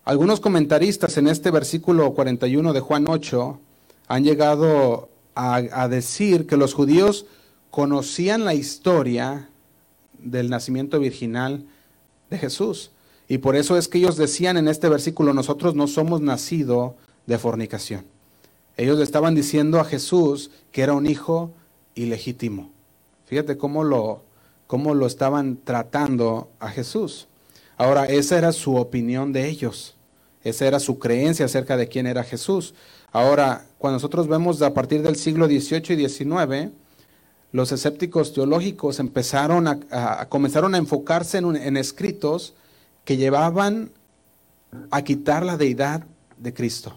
[0.06, 3.60] Algunos comentaristas en este versículo 41 de Juan 8
[4.08, 7.26] han llegado a, decir que los judíos
[7.70, 9.50] conocían la historia
[10.18, 11.66] del nacimiento virginal
[12.30, 12.92] de Jesús.
[13.28, 17.38] Y por eso es que ellos decían en este versículo, nosotros no somos nacido de
[17.38, 18.06] fornicación.
[18.76, 21.54] Ellos le estaban diciendo a Jesús que era un hijo
[22.04, 22.72] ilegítimo.
[23.26, 24.24] Fíjate cómo lo,
[24.68, 27.28] cómo lo estaban tratando a Jesús.
[27.78, 29.96] Ahora, esa era su opinión de ellos.
[30.44, 32.74] Esa era su creencia acerca de quién era Jesús.
[33.12, 36.72] Ahora, cuando nosotros vemos a partir del siglo XVIII y XIX,
[37.52, 42.54] los escépticos teológicos empezaron a, comenzaron a enfocarse en, en escritos
[43.06, 43.92] que llevaban
[44.92, 46.06] a quitar la deidad
[46.38, 46.96] de Cristo.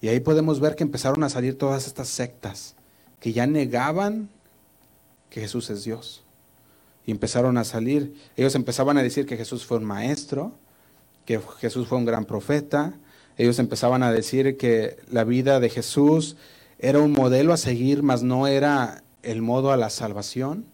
[0.00, 2.76] Y ahí podemos ver que empezaron a salir todas estas sectas
[3.20, 4.28] que ya negaban
[5.30, 6.22] que Jesús es Dios.
[7.06, 10.52] Y empezaron a salir, ellos empezaban a decir que Jesús fue un maestro,
[11.24, 12.94] que Jesús fue un gran profeta,
[13.36, 16.36] ellos empezaban a decir que la vida de Jesús
[16.78, 20.64] era un modelo a seguir, mas no era el modo a la salvación.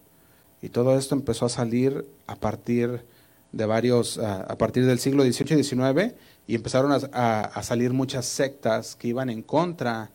[0.61, 3.05] Y todo esto empezó a salir a partir
[3.51, 6.13] de varios, a partir del siglo XVIII y XIX,
[6.47, 10.11] y empezaron a, salir muchas sectas que iban en contra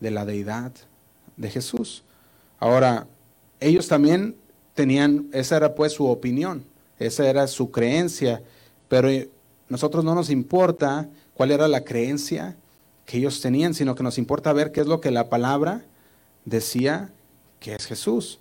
[0.00, 0.72] de la deidad
[1.36, 2.02] de Jesús.
[2.58, 3.06] Ahora,
[3.60, 4.36] ellos también
[4.74, 6.64] tenían, esa era pues su opinión,
[6.98, 8.42] esa era su creencia,
[8.88, 9.08] pero
[9.68, 12.56] nosotros no nos importa cuál era la creencia
[13.06, 15.84] que ellos tenían, sino que nos importa ver qué es lo que la palabra
[16.44, 17.10] decía
[17.58, 18.40] que es Jesús.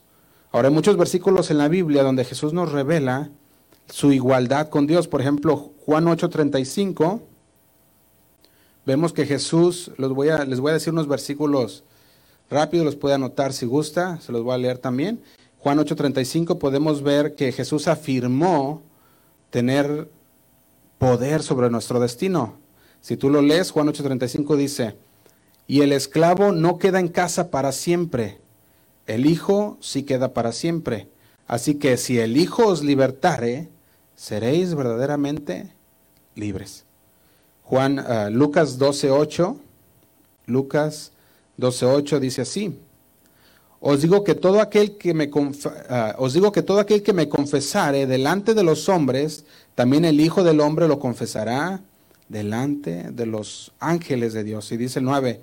[0.52, 3.30] Ahora hay muchos versículos en la Biblia donde Jesús nos revela
[3.90, 5.08] su igualdad con Dios.
[5.08, 7.22] Por ejemplo, Juan 8:35,
[8.86, 11.84] vemos que Jesús, los voy a, les voy a decir unos versículos
[12.50, 15.22] rápidos, los puede anotar si gusta, se los voy a leer también.
[15.60, 18.82] Juan 8:35 podemos ver que Jesús afirmó
[19.50, 20.10] tener
[20.98, 22.56] poder sobre nuestro destino.
[23.02, 24.96] Si tú lo lees, Juan 8:35 dice,
[25.68, 28.40] y el esclavo no queda en casa para siempre
[29.10, 31.08] el Hijo sí queda para siempre.
[31.48, 33.68] Así que si el Hijo os libertare,
[34.16, 35.74] seréis verdaderamente
[36.36, 36.86] libres.
[37.64, 39.58] Juan, uh, Lucas 12.8,
[40.46, 41.12] Lucas
[41.60, 42.80] 12.8 dice así,
[43.82, 45.52] os digo que todo aquel que me uh,
[46.18, 49.46] os digo que todo aquel que me confesare delante de los hombres,
[49.76, 51.82] también el Hijo del Hombre lo confesará
[52.28, 54.72] delante de los ángeles de Dios.
[54.72, 55.42] Y dice el 9,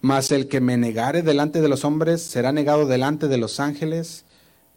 [0.00, 4.24] mas el que me negare delante de los hombres será negado delante de los ángeles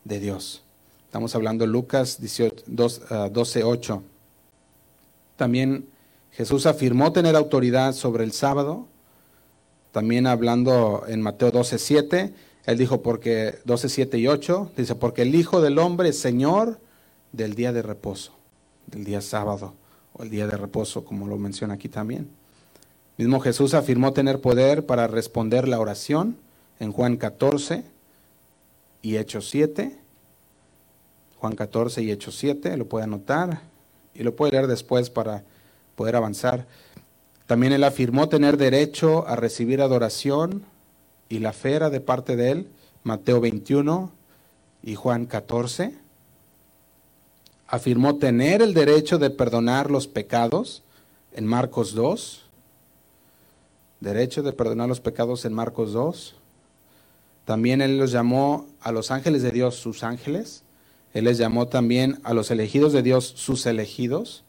[0.03, 0.63] de Dios.
[1.05, 2.19] Estamos hablando Lucas
[2.65, 4.03] 12, 8.
[4.03, 4.09] Ah,
[5.35, 5.87] También
[6.31, 8.87] Jesús afirmó tener autoridad sobre el sábado.
[9.93, 12.33] También hablando en Mateo 12, 7,
[12.65, 16.79] él dijo porque 12, 7 y 8, dice, porque el Hijo del Hombre es Señor
[17.31, 18.33] del día de reposo,
[18.87, 19.75] del día sábado
[20.13, 22.27] o el día de reposo, como lo menciona aquí también.
[23.17, 26.37] Mismo Jesús afirmó tener poder para responder la oración
[26.79, 27.83] en Juan 14
[29.03, 29.95] y Hechos 7.
[31.37, 33.61] Juan 14 y Hechos 7, lo puede anotar
[34.15, 35.43] y lo puede leer después para
[35.95, 36.65] poder avanzar.
[37.47, 40.63] También él afirmó tener derecho a recibir adoración
[41.29, 42.67] y la fe de parte de él,
[43.03, 44.11] Mateo 21
[44.83, 45.93] y Juan 14.
[47.67, 50.83] Afirmó tener el derecho de perdonar los pecados
[51.33, 52.43] en Marcos 2
[54.03, 56.35] derecho de perdonar los pecados en Marcos 2.
[57.45, 60.63] También Él los llamó a los ángeles de Dios sus ángeles.
[61.13, 64.43] Él les llamó también a los elegidos de Dios sus elegidos.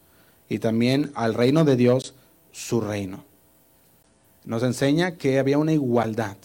[0.49, 2.13] Y también al reino de Dios
[2.55, 3.25] su reino.
[4.45, 6.37] Nos enseña que había una igualdad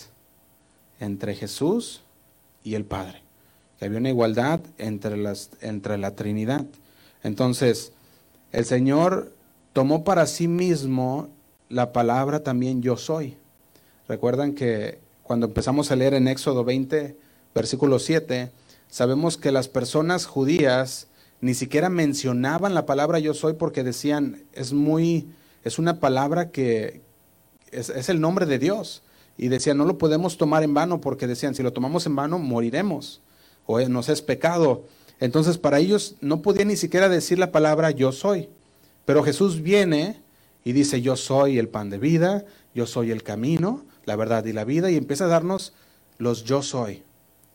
[0.98, 2.02] entre Jesús
[2.64, 3.22] y el Padre.
[3.78, 6.66] Que había una igualdad entre, las, entre la Trinidad.
[7.22, 7.92] Entonces,
[8.50, 9.32] el Señor
[9.72, 11.28] tomó para sí mismo
[11.68, 13.36] la palabra también yo soy.
[14.08, 17.16] Recuerdan que cuando empezamos a leer en Éxodo 20,
[17.54, 18.50] versículo 7,
[18.88, 21.06] sabemos que las personas judías
[21.40, 25.28] ni siquiera mencionaban la palabra yo soy porque decían, es muy,
[25.64, 27.02] es una palabra que
[27.70, 29.02] es, el nombre de Dios.
[29.36, 32.38] Y decían, no lo podemos tomar en vano porque decían, si lo tomamos en vano,
[32.38, 33.22] moriremos
[33.66, 34.84] o nos es pecado.
[35.18, 38.48] Entonces, para ellos no podían ni siquiera decir la palabra yo soy.
[39.04, 40.20] Pero Jesús viene
[40.64, 42.44] y dice, yo soy el pan de vida,
[42.74, 45.72] yo soy el camino, la verdad y la vida, y empieza a darnos
[46.18, 47.02] los yo soy.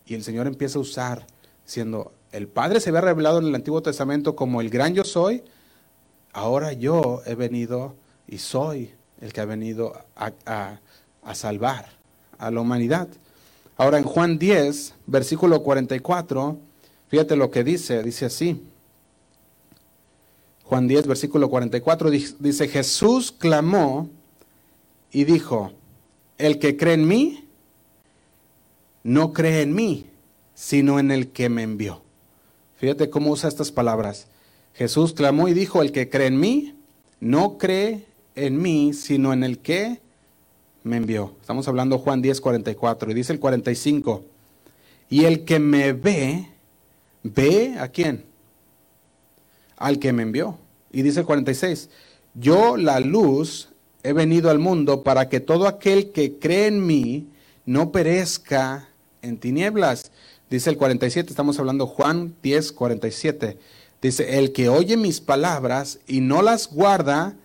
[0.07, 1.27] Y el Señor empieza a usar,
[1.65, 5.43] siendo el Padre se había revelado en el Antiguo Testamento como el gran yo soy,
[6.35, 7.95] ahora yo he venido
[8.27, 10.79] y soy el que ha venido a,
[11.33, 11.87] salvar
[12.37, 13.07] a la humanidad.
[13.77, 16.57] Ahora en Juan 10, versículo 44,
[17.07, 18.61] fíjate lo que dice, dice así.
[20.65, 24.09] Juan 10, versículo 44 dice, Jesús clamó
[25.11, 25.71] y dijo,
[26.37, 27.47] el que cree en mí,
[29.03, 30.07] no cree en mí,
[30.53, 32.01] sino en el que me envió.
[32.75, 34.27] Fíjate cómo usa estas palabras.
[34.75, 36.75] Jesús clamó y dijo, el que cree en mí,
[37.19, 38.05] no cree
[38.35, 39.99] en mí, sino en el que
[40.83, 41.35] me envió.
[41.41, 43.11] Estamos hablando Juan 10, 44.
[43.11, 44.23] Y dice el 45,
[45.09, 46.49] y el que me ve,
[47.23, 48.23] ve a quién?
[49.77, 50.57] al que me envió.
[50.91, 51.89] Y dice el 46,
[52.33, 53.69] yo la luz
[54.03, 57.27] he venido al mundo para que todo aquel que cree en mí
[57.65, 58.89] no perezca
[59.21, 60.11] en tinieblas.
[60.49, 63.57] Dice el 47, estamos hablando Juan 10, 47.
[64.05, 67.35] Dice, el que oye mis palabras y no las guarda,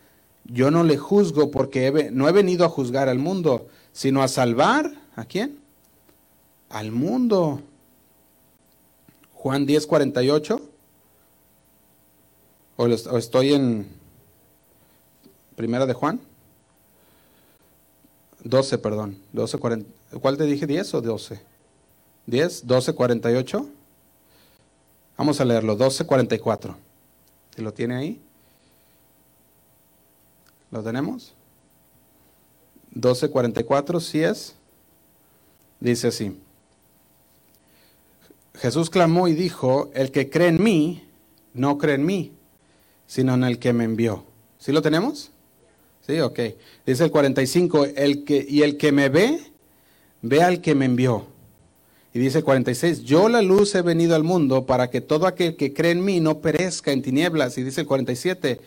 [0.45, 4.93] yo no le juzgo porque no he venido a juzgar al mundo, sino a salvar,
[5.17, 5.59] ¿a quién?
[6.69, 7.63] Al mundo.
[9.33, 10.61] Juan 10, 48.
[12.77, 13.87] ¿O, estoy en
[15.57, 16.21] Primera de Juan?
[18.45, 19.17] 12, perdón.
[19.33, 19.57] 12,
[20.21, 20.69] ¿Cuál te dije?
[20.69, 21.41] ¿10 o 12?
[22.29, 22.65] ¿10?
[22.67, 23.67] ¿12, 48?
[25.21, 26.75] Vamos a leerlo, 12.44.
[27.55, 28.23] ¿Si lo tiene ahí?
[30.71, 31.35] ¿Lo tenemos?
[32.95, 34.55] 12.44, si es.
[35.79, 36.41] Dice así.
[38.55, 41.05] Jesús clamó y dijo, el que cree en mí,
[41.53, 42.33] no cree en mí,
[43.07, 44.25] sino en el que me envió.
[44.59, 45.33] ¿Sí lo tenemos?
[46.07, 46.41] Sí, ok.
[46.87, 49.39] Dice el 45, el que, y el que me ve,
[50.23, 51.27] ve al que me envió.
[52.13, 55.57] Y dice el 46, yo la luz he venido al mundo para que todo aquel
[55.57, 57.57] que cree en mí no perezca en tinieblas.
[57.57, 58.61] Y dice el 47,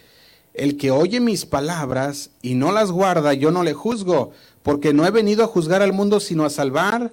[0.54, 4.32] el que oye mis palabras y no las guarda, yo no le juzgo,
[4.62, 7.12] porque no he venido a juzgar al mundo, sino a salvar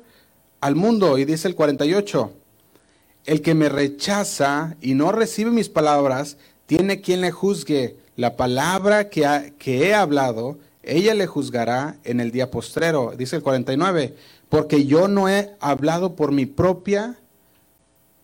[0.61, 1.19] al mundo.
[1.19, 2.31] Y dice el 48,
[3.27, 7.97] el que me rechaza y no recibe mis palabras, tiene quien le juzgue.
[8.15, 13.15] La palabra que, que he hablado, ella le juzgará en el día postrero.
[13.17, 14.15] Dice el 49,
[14.51, 17.17] porque yo no he hablado por mi propia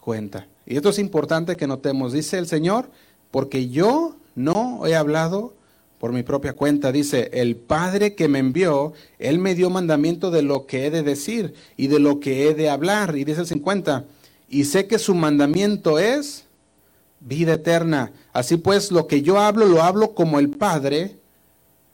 [0.00, 0.46] cuenta.
[0.66, 2.12] Y esto es importante que notemos.
[2.12, 2.90] Dice el Señor,
[3.30, 5.54] porque yo no he hablado
[5.98, 6.90] por mi propia cuenta.
[6.90, 11.04] Dice, el Padre que me envió, Él me dio mandamiento de lo que he de
[11.04, 13.16] decir y de lo que he de hablar.
[13.16, 14.04] Y dice el 50,
[14.48, 16.44] y sé que su mandamiento es
[17.20, 18.12] vida eterna.
[18.32, 21.16] Así pues, lo que yo hablo, lo hablo como el Padre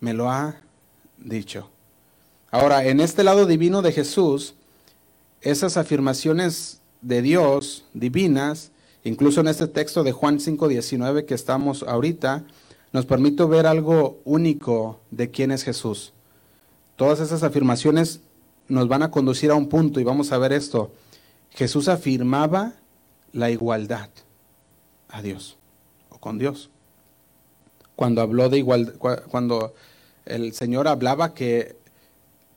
[0.01, 0.57] me lo ha
[1.19, 1.72] dicho.
[2.53, 4.55] Ahora, en este lado divino de Jesús,
[5.41, 8.73] esas afirmaciones de Dios divinas,
[9.05, 12.45] incluso en este texto de Juan 5:19 que estamos ahorita,
[12.93, 16.13] nos permite ver algo único de quién es Jesús.
[16.97, 18.21] Todas esas afirmaciones
[18.69, 20.93] nos van a conducir a un punto y vamos a ver esto.
[21.53, 22.75] Jesús afirmaba
[23.33, 24.11] la igualdad
[25.09, 25.57] a Dios
[26.11, 26.69] o con Dios.
[27.97, 28.93] Cuando habló de igualdad,
[29.31, 29.73] cuando
[30.27, 31.81] el Señor hablaba que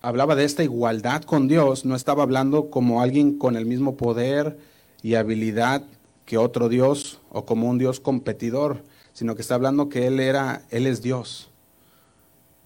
[0.06, 4.56] hablaba de esta igualdad con Dios, no estaba hablando como alguien con el mismo poder
[5.02, 5.84] y habilidad
[6.26, 8.84] que otro Dios o como un Dios competidor,
[9.14, 11.50] sino que está hablando que Él era, Él es Dios.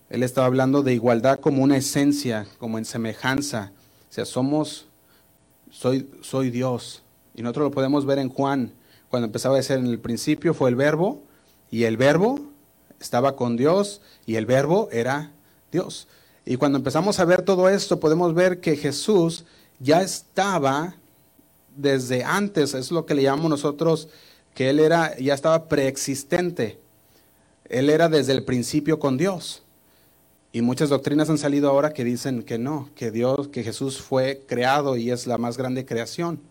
[0.10, 3.72] Él estaba hablando de igualdad como una esencia, como en semejanza.
[4.10, 4.88] O sea, somos
[5.72, 7.04] soy, soy Dios.
[7.36, 8.74] Y nosotros lo podemos ver en Juan,
[9.08, 11.24] cuando empezaba a decir en el principio fue el verbo,
[11.72, 12.42] y el verbo
[13.00, 15.32] estaba con Dios, y el verbo era
[15.72, 16.10] Dios.
[16.50, 19.45] Y cuando empezamos a ver todo esto, podemos ver que Jesús
[19.78, 20.95] ya estaba
[21.78, 24.10] desde antes, es lo que le llamamos nosotros,
[24.56, 26.80] que Él era, ya estaba preexistente.
[27.66, 29.62] Él era desde el principio con Dios.
[30.52, 34.43] Y muchas doctrinas han salido ahora que dicen que no, que Dios, que Jesús fue
[34.47, 36.41] creado y es la más grande creación.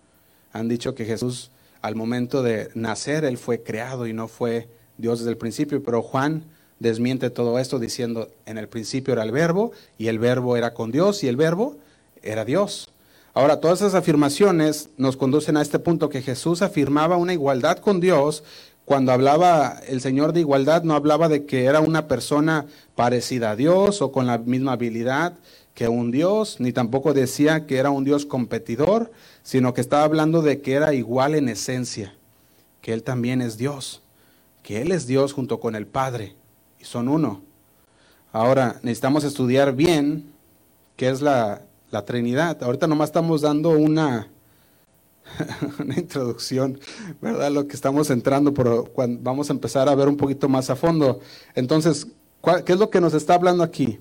[0.53, 1.51] Han dicho que Jesús
[1.83, 6.03] al momento de nacer, Él fue creado y no fue Dios desde el principio, pero
[6.03, 6.45] Juan
[6.79, 10.93] desmiente todo esto diciendo, en el principio era el verbo y el verbo era con
[10.93, 11.77] Dios y el verbo
[12.23, 12.91] era Dios.
[13.35, 18.01] Ahora, todas esas afirmaciones nos conducen a este punto que Jesús afirmaba una igualdad con
[18.01, 18.43] Dios
[18.89, 22.65] cuando hablaba el Señor de igualdad, no hablaba de que era una persona
[22.95, 25.35] parecida a Dios o con la misma habilidad
[25.75, 29.13] que un Dios, ni tampoco decía que era un Dios competidor,
[29.43, 32.15] sino que estaba hablando de que era igual en esencia,
[32.81, 34.01] que Él también es Dios,
[34.63, 36.35] que Él es Dios junto con el Padre,
[36.79, 37.43] y son uno.
[38.33, 40.33] Ahora, necesitamos estudiar bien
[40.97, 42.63] qué es la, la Trinidad.
[42.63, 44.29] Ahorita nomás estamos dando una,
[45.79, 46.79] una introducción,
[47.21, 47.51] ¿verdad?
[47.51, 50.77] Lo que estamos entrando, pero cuando vamos a empezar a ver un poquito más a
[50.77, 51.21] fondo.
[51.55, 52.07] Entonces,
[52.65, 53.99] ¿qué es lo que nos está hablando aquí?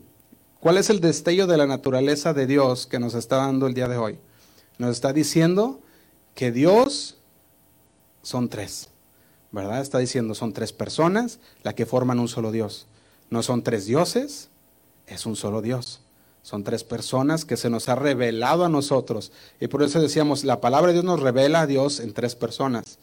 [0.60, 3.88] ¿Cuál es el destello de la naturaleza de Dios que nos está dando el día
[3.88, 4.20] de hoy?
[4.78, 5.80] Nos está diciendo
[6.36, 7.18] que Dios
[8.22, 8.90] son tres,
[9.58, 9.82] ¿verdad?
[9.82, 12.86] Está diciendo son tres personas las que forman un solo Dios.
[13.32, 14.50] No son tres dioses,
[15.08, 16.02] es un solo Dios.
[16.44, 19.32] Son tres personas que se nos ha revelado a nosotros.
[19.60, 23.00] Y por eso decíamos, la palabra de Dios nos revela a Dios en tres personas.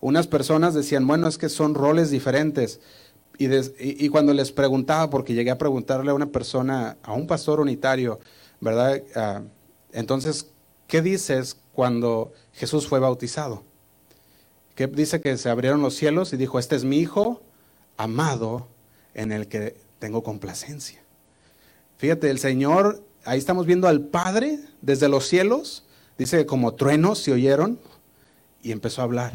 [0.00, 2.80] Unas personas decían, bueno, es que son roles diferentes.
[3.38, 8.20] Y, cuando les preguntaba, porque llegué a preguntarle a una persona, a un pastor unitario,
[8.60, 9.02] ¿verdad?
[9.14, 9.42] Ah,
[9.92, 10.50] entonces,
[10.88, 13.64] ¿qué dices cuando Jesús fue bautizado?
[14.76, 17.42] Que dice que se abrieron los cielos y dijo, este es mi hijo
[17.96, 18.68] amado
[19.14, 21.02] en el que tengo complacencia.
[21.96, 25.84] Fíjate, el Señor, ahí estamos viendo al Padre desde los cielos,
[26.18, 27.80] dice como truenos se oyeron
[28.62, 29.32] y empezó a hablar.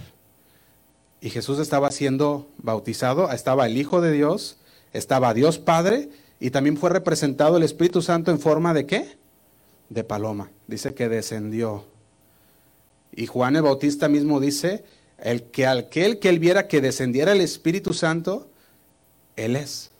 [1.21, 4.57] Y Jesús estaba siendo bautizado, estaba el Hijo de Dios,
[4.93, 9.17] estaba Dios Padre y también fue representado el Espíritu Santo en forma de qué?
[9.89, 10.49] De paloma.
[10.67, 11.85] Dice que descendió.
[13.13, 14.83] Y Juan el Bautista mismo dice,
[15.21, 18.49] el que aquel que él viera que descendiera el Espíritu Santo,
[19.35, 19.91] él es.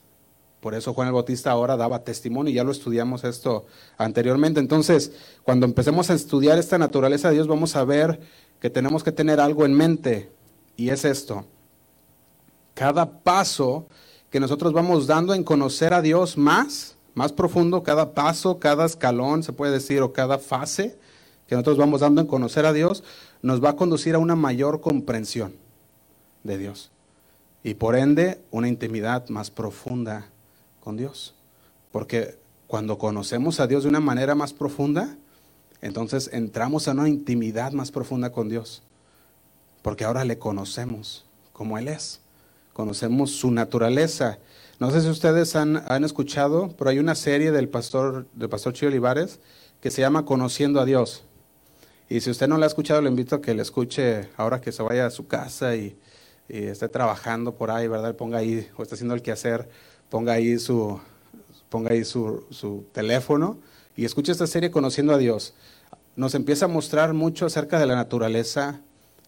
[0.59, 3.65] Por eso Juan el Bautista ahora daba testimonio, y ya lo estudiamos esto
[3.97, 4.59] anteriormente.
[4.59, 5.11] Entonces,
[5.43, 8.19] cuando empecemos a estudiar esta naturaleza de Dios, vamos a ver
[8.59, 10.31] que tenemos que tener algo en mente.
[10.77, 11.45] y es esto.
[12.73, 13.87] Cada paso
[14.31, 19.43] que nosotros vamos dando en conocer a Dios más, más profundo, cada paso, cada escalón,
[19.43, 20.97] se puede decir, o cada fase
[21.47, 23.03] que nosotros vamos dando en conocer a Dios,
[23.41, 25.53] nos va a conducir a una mayor comprensión
[26.43, 26.91] de Dios.
[27.63, 30.27] Y por ende, una intimidad más profunda
[30.79, 31.35] con Dios.
[31.91, 32.37] Porque
[32.67, 35.15] cuando conocemos a Dios de una manera más profunda,
[35.81, 38.81] entonces entramos a una intimidad más profunda con Dios.
[39.81, 42.19] Porque ahora le conocemos como Él es.
[42.73, 44.39] Conocemos su naturaleza.
[44.79, 48.87] No sé si ustedes han, escuchado, pero hay una serie del pastor, del pastor Chio
[48.87, 49.39] Olivares
[49.81, 51.23] que se llama Conociendo a Dios.
[52.11, 54.73] Y si usted no la ha escuchado, le invito a que le escuche ahora que
[54.73, 55.95] se vaya a su casa y,
[56.49, 58.17] y esté trabajando por ahí, ¿verdad?
[58.17, 59.69] Ponga ahí, o está haciendo el quehacer,
[60.09, 60.99] ponga ahí su,
[61.69, 63.59] ponga ahí su, su teléfono
[63.95, 65.53] y escuche esta serie Conociendo a Dios.
[66.17, 68.81] Nos empieza a mostrar mucho acerca de la naturaleza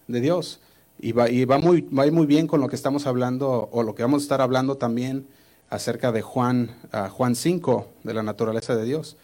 [0.10, 0.60] de Dios.
[1.00, 3.96] Y va, y va, muy, va muy bien con lo que estamos hablando, o lo
[3.96, 5.26] que vamos a estar hablando también
[5.70, 9.16] acerca de Juan, uh, Juan 5, de la naturaleza de Dios.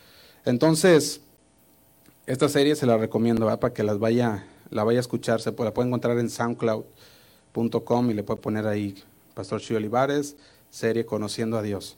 [0.46, 1.20] Entonces,
[2.30, 5.42] esta serie se la recomiendo para que las vaya, la vaya a escuchar.
[5.42, 9.04] Se la puede encontrar en soundcloud.com y le puede poner ahí
[9.34, 10.36] Pastor Chio Olivares,
[10.70, 11.98] serie Conociendo a Dios.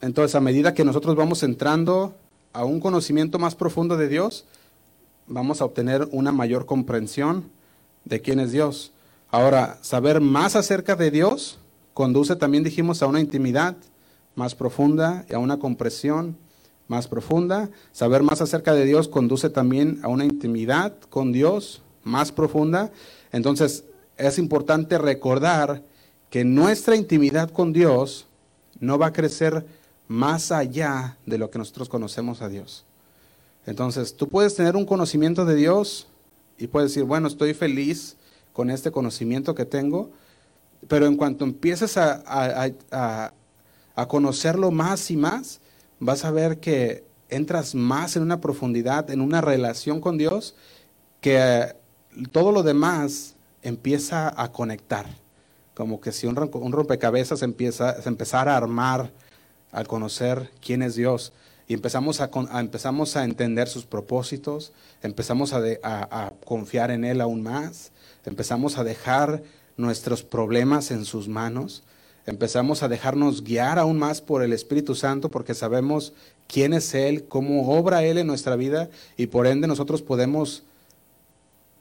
[0.00, 2.16] Entonces, a medida que nosotros vamos entrando
[2.52, 4.44] a un conocimiento más profundo de Dios,
[5.28, 7.44] vamos a obtener una mayor comprensión
[8.04, 8.90] de quién es Dios.
[9.30, 11.60] Ahora, saber más acerca de Dios
[11.94, 13.76] conduce también, dijimos, a una intimidad
[14.34, 16.36] más profunda y a una comprensión
[16.92, 17.70] más profunda.
[17.92, 22.92] Saber más acerca de Dios conduce también a una intimidad con Dios más profunda.
[23.32, 23.84] Entonces,
[24.18, 25.82] es importante recordar
[26.28, 28.26] que nuestra intimidad con Dios
[28.78, 29.64] no va a crecer
[30.06, 32.84] más allá de lo que nosotros conocemos a Dios.
[33.64, 36.08] Entonces, tú puedes tener un conocimiento de Dios
[36.58, 38.16] y puedes decir, bueno, estoy feliz
[38.52, 40.10] con este conocimiento que tengo,
[40.88, 42.22] pero en cuanto empieces a,
[42.90, 45.61] a, conocerlo más y más,
[46.04, 50.56] vas a ver que entras más en una profundidad, en una relación con Dios,
[51.20, 51.76] que
[52.32, 55.06] todo lo demás empieza a conectar.
[55.74, 59.12] Como que si un, rompecabezas empieza, se empezara a armar
[59.70, 61.32] al conocer quién es Dios
[61.68, 64.72] y empezamos a, empezamos a entender sus propósitos,
[65.02, 67.92] empezamos a, confiar en Él aún más,
[68.26, 69.44] empezamos a dejar
[69.76, 71.84] nuestros problemas en sus manos,
[72.26, 76.12] empezamos a dejarnos guiar aún más por el Espíritu Santo porque sabemos
[76.46, 80.62] quién es Él, cómo obra Él en nuestra vida y por ende nosotros podemos,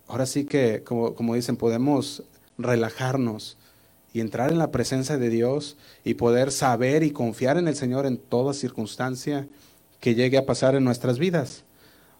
[0.08, 2.24] ahora sí que, como, como dicen, podemos
[2.58, 3.58] relajarnos
[4.14, 8.06] y entrar en la presencia de Dios y poder saber y confiar en el Señor
[8.06, 9.48] en toda circunstancia
[10.00, 11.64] que llegue a pasar en nuestras vidas.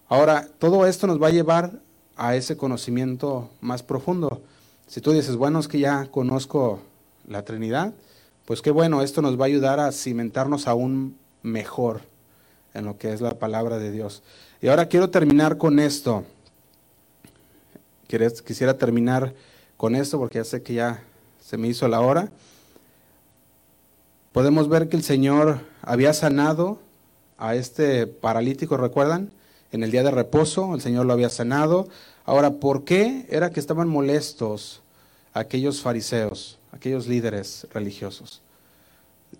[0.08, 1.80] Ahora, todo esto nos va a llevar
[2.16, 4.42] a ese conocimiento más profundo.
[4.86, 6.80] Si tú dices, bueno, es que ya conozco
[7.26, 7.92] la Trinidad,
[8.52, 12.02] pues qué bueno, esto nos va a ayudar a cimentarnos aún mejor
[12.74, 14.22] en lo que es la palabra de Dios.
[14.60, 16.24] Y ahora quiero terminar con esto.
[18.44, 19.32] Quisiera terminar
[19.78, 21.02] con esto porque ya sé que ya
[21.40, 22.30] se me hizo la hora,
[24.32, 26.78] podemos ver que el Señor había sanado
[27.38, 29.30] a este paralítico, ¿recuerdan?
[29.70, 31.88] En el día de reposo, el Señor lo había sanado.
[32.26, 34.82] Ahora, ¿por qué era que estaban molestos
[35.32, 38.42] aquellos fariseos, aquellos líderes religiosos?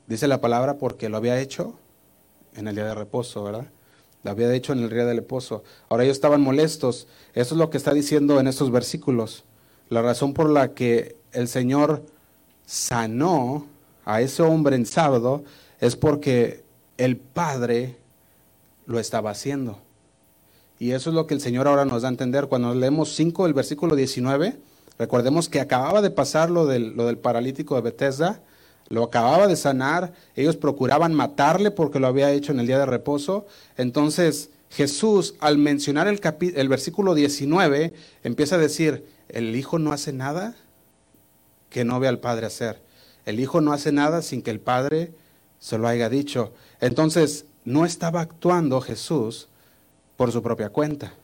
[0.06, 1.74] Dice la palabra porque lo había hecho
[2.54, 3.66] en el día de reposo, ¿verdad?
[4.22, 5.64] Lo había hecho en el día de reposo.
[5.88, 7.08] Ahora ellos estaban molestos.
[7.34, 9.44] Eso es lo que está diciendo en estos versículos.
[9.88, 12.04] La razón por la que el Señor
[12.64, 13.66] sanó
[14.04, 15.44] a ese hombre en sábado
[15.80, 16.62] es porque
[16.98, 17.96] el Padre
[18.86, 19.78] lo estaba haciendo.
[20.78, 22.46] Y eso es lo que el Señor ahora nos da a entender.
[22.46, 24.56] Cuando leemos 5 del versículo 19,
[25.02, 28.40] recordemos que acababa de pasar lo del, lo del paralítico de Bethesda,
[28.88, 32.86] lo acababa de sanar, ellos procuraban matarle porque lo había hecho en el día de
[32.86, 33.46] reposo.
[33.76, 36.20] Entonces Jesús, al mencionar el,
[36.54, 37.92] el versículo 19,
[38.22, 40.56] empieza a decir, ¿el Hijo no hace nada?
[41.72, 42.80] que no ve al Padre hacer.
[43.24, 45.12] El Hijo no hace nada sin que el Padre
[45.58, 46.52] se lo haya dicho.
[46.80, 49.48] Entonces, no estaba actuando Jesús
[50.16, 51.14] por su propia cuenta.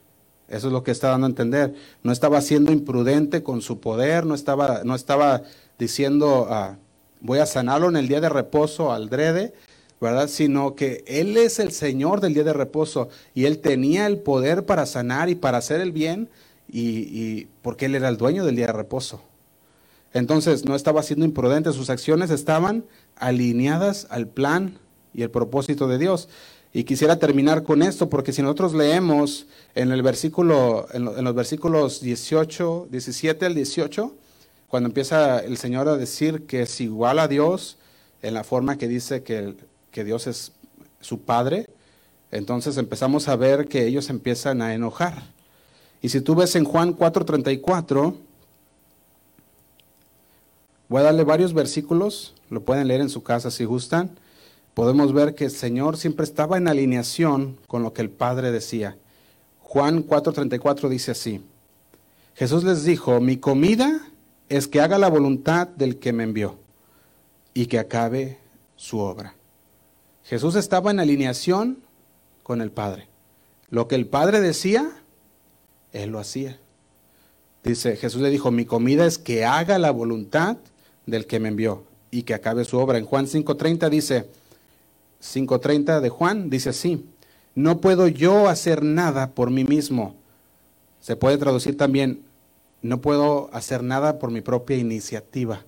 [0.49, 1.75] Eso es lo que está dando a entender.
[2.03, 5.43] No estaba siendo imprudente con su poder, no estaba, no estaba
[5.77, 6.77] diciendo, ah,
[7.21, 9.53] voy a sanarlo en el día de reposo al drede,
[10.01, 10.27] ¿verdad?
[10.27, 14.65] Sino que Él es el Señor del día de reposo y Él tenía el poder
[14.65, 16.29] para sanar y para hacer el bien,
[16.71, 19.21] y, y porque Él era el dueño del día de reposo.
[20.13, 22.85] Entonces no estaba siendo imprudente, sus acciones estaban
[23.15, 24.79] alineadas al plan
[25.13, 26.29] y el propósito de Dios.
[26.71, 31.99] Y quisiera terminar con esto, porque si nosotros leemos en el versículo, en, los versículos
[32.01, 34.13] 18, 17 al 18,
[34.67, 37.77] cuando empieza el Señor a decir que es igual a Dios,
[38.21, 39.55] en la forma que dice que,
[39.91, 40.51] que Dios es
[41.01, 41.67] su Padre,
[42.31, 45.23] entonces empezamos a ver que ellos empiezan a enojar.
[46.01, 48.15] Y si tú ves en Juan 4:34,
[50.87, 54.11] voy a darle varios versículos, lo pueden leer en su casa si gustan,
[54.79, 58.95] podemos ver que el Señor siempre estaba en alineación con lo que el Padre decía.
[59.59, 61.41] Juan 4:34 dice así,
[62.33, 64.07] Jesús les dijo, mi comida
[64.47, 66.55] es que haga la voluntad del que me envió
[67.53, 68.37] y que acabe
[68.77, 69.35] su obra.
[70.23, 71.79] Jesús estaba en alineación
[72.41, 73.09] con el Padre.
[73.69, 74.89] Lo que el Padre decía,
[75.91, 76.57] Él lo hacía.
[77.65, 80.55] Dice, Jesús le dijo, mi comida es que haga la voluntad
[81.05, 82.97] del que me envió y que acabe su obra.
[82.97, 84.38] En Juan 5.30 dice,
[85.21, 87.05] 5.30 de Juan dice así,
[87.55, 90.15] no puedo yo hacer nada por mí mismo.
[90.99, 92.23] Se puede traducir también,
[92.81, 95.65] no puedo hacer nada por mi propia iniciativa.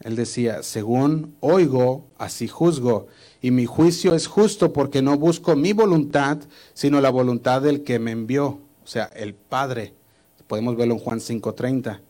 [0.00, 3.06] Él decía, según oigo, así juzgo,
[3.40, 6.38] y mi juicio es justo porque no busco mi voluntad,
[6.74, 8.46] sino la voluntad del que me envió,
[8.82, 9.94] o sea, el Padre.
[10.48, 12.00] Podemos verlo en Juan 5.30.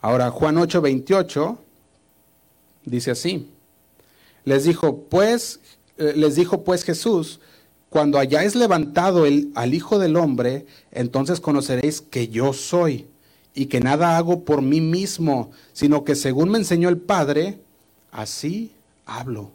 [0.00, 1.56] Ahora, Juan 8.28
[2.84, 3.53] dice así.
[4.44, 5.60] Les dijo, pues,
[5.98, 7.40] eh, les dijo pues Jesús,
[7.88, 13.06] cuando hayáis levantado el, al Hijo del Hombre, entonces conoceréis que yo soy
[13.54, 17.60] y que nada hago por mí mismo, sino que según me enseñó el Padre,
[18.10, 18.72] así
[19.06, 19.50] hablo.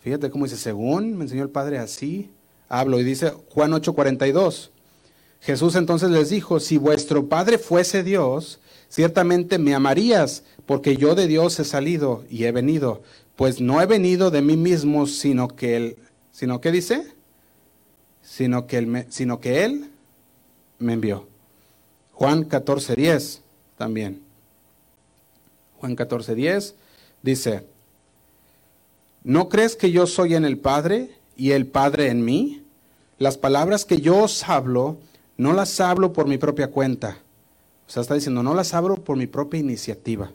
[0.00, 2.30] Fíjate cómo dice, según me enseñó el Padre, así
[2.68, 3.00] hablo.
[3.00, 4.70] Y dice Juan 8:42,
[5.40, 11.26] Jesús entonces les dijo, si vuestro Padre fuese Dios, ciertamente me amarías, porque yo de
[11.26, 13.02] Dios he salido y he venido,
[13.38, 15.96] pues no he venido de mí mismo, sino que Él,
[16.32, 17.06] sino que dice,
[18.20, 19.92] sino que Él sino que él
[20.80, 21.28] me envió.
[22.14, 23.38] Juan 14:10
[23.76, 24.22] también.
[25.78, 26.74] Juan 14:10
[27.22, 27.64] dice,
[29.22, 32.64] ¿no crees que yo soy en el Padre y el Padre en mí?
[33.18, 34.98] Las palabras que yo os hablo,
[35.36, 37.18] no las hablo por mi propia cuenta.
[37.86, 40.32] O sea, está diciendo, no las hablo por mi propia iniciativa,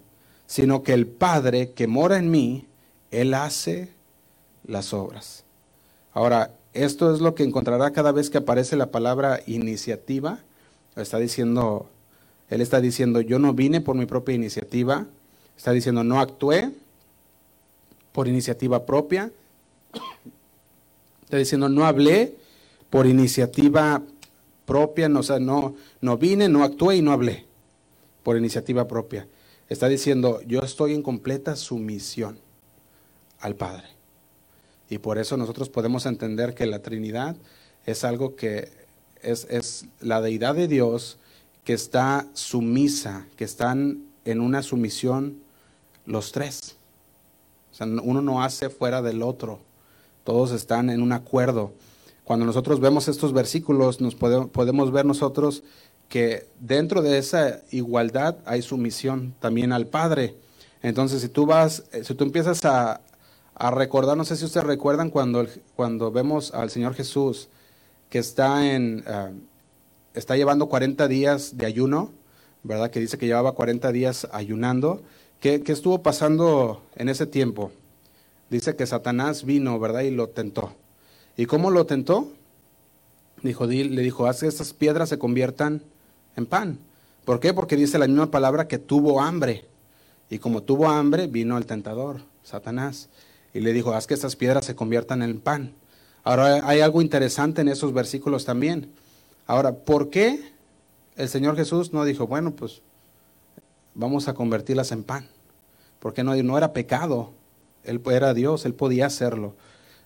[0.48, 2.66] sino que el Padre que mora en mí,
[3.14, 3.90] Él hace
[4.66, 5.44] las obras.
[6.14, 10.40] Ahora, esto es lo que encontrará cada vez que aparece la palabra iniciativa
[10.96, 11.88] Está diciendo,
[12.50, 15.08] él está diciendo, yo no vine por mi propia iniciativa.
[15.58, 16.72] Está diciendo, no actué
[18.12, 19.32] por iniciativa propia.
[21.24, 22.36] Está diciendo, no hablé
[22.92, 24.04] por iniciativa
[24.66, 27.46] propia, no, o sea, no, no vine, no actué y no hablé
[28.22, 29.28] por iniciativa propia.
[29.68, 32.38] Está diciendo, yo estoy en completa sumisión
[33.44, 33.84] al Padre.
[34.90, 37.36] Y por eso nosotros podemos entender que la Trinidad
[37.86, 38.72] es algo que
[39.22, 41.18] es, la deidad de Dios
[41.64, 45.38] que está sumisa, que están en una sumisión
[46.06, 46.78] los tres.
[47.72, 49.60] O sea, uno no hace fuera del otro,
[50.24, 51.74] todos están en un acuerdo.
[52.24, 55.64] Cuando nosotros vemos estos versículos, nos podemos ver nosotros
[56.08, 60.36] que dentro de esa igualdad hay sumisión también al Padre.
[60.82, 63.02] Entonces, si tú vas, si tú empiezas a,
[63.64, 65.48] a recordar, no sé si ustedes recuerdan cuando,
[65.78, 67.48] cuando vemos al Señor Jesús,
[68.10, 69.32] que está, en, ah,
[70.14, 72.12] está llevando 40 días de ayuno,
[72.64, 72.92] ¿verdad?
[72.92, 75.02] Que dice que llevaba 40 días ayunando.
[75.40, 77.72] ¿Qué, estuvo pasando en ese tiempo?
[78.50, 80.02] Dice que Satanás vino, ¿verdad?
[80.02, 80.74] Y lo tentó.
[81.38, 82.34] ¿Y cómo lo tentó?
[83.44, 85.82] Dijo, le dijo, haz que estas piedras se conviertan
[86.36, 86.80] en pan.
[87.24, 87.54] ¿Por qué?
[87.54, 89.64] Porque dice la misma palabra que tuvo hambre.
[90.30, 93.08] Y como tuvo hambre, vino el tentador, Satanás.
[93.54, 95.74] Y le dijo, haz que estas piedras se conviertan en pan.
[96.24, 98.90] Ahora hay algo interesante en esos versículos también.
[99.46, 100.54] Ahora, ¿por qué
[101.16, 102.82] el Señor Jesús no dijo, bueno, pues
[103.94, 105.28] vamos a convertirlas en pan?
[106.00, 107.32] Porque no, no era pecado.
[107.84, 109.56] Él era Dios, él podía hacerlo.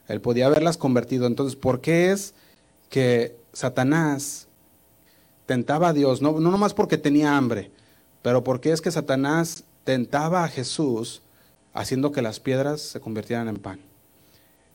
[0.08, 1.28] Él podía haberlas convertido.
[1.28, 2.34] Entonces, ¿por qué es
[2.90, 4.48] que Satanás
[5.46, 6.22] tentaba a Dios?
[6.22, 7.72] No, no nomás porque tenía hambre,
[8.24, 11.22] pero porque es que Satanás tentaba a Jesús
[11.78, 13.80] haciendo que las piedras se convirtieran en pan.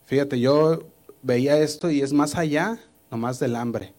[0.06, 0.84] Fíjate, yo
[1.22, 2.78] veía esto y es más allá,
[3.10, 3.92] no más del hambre,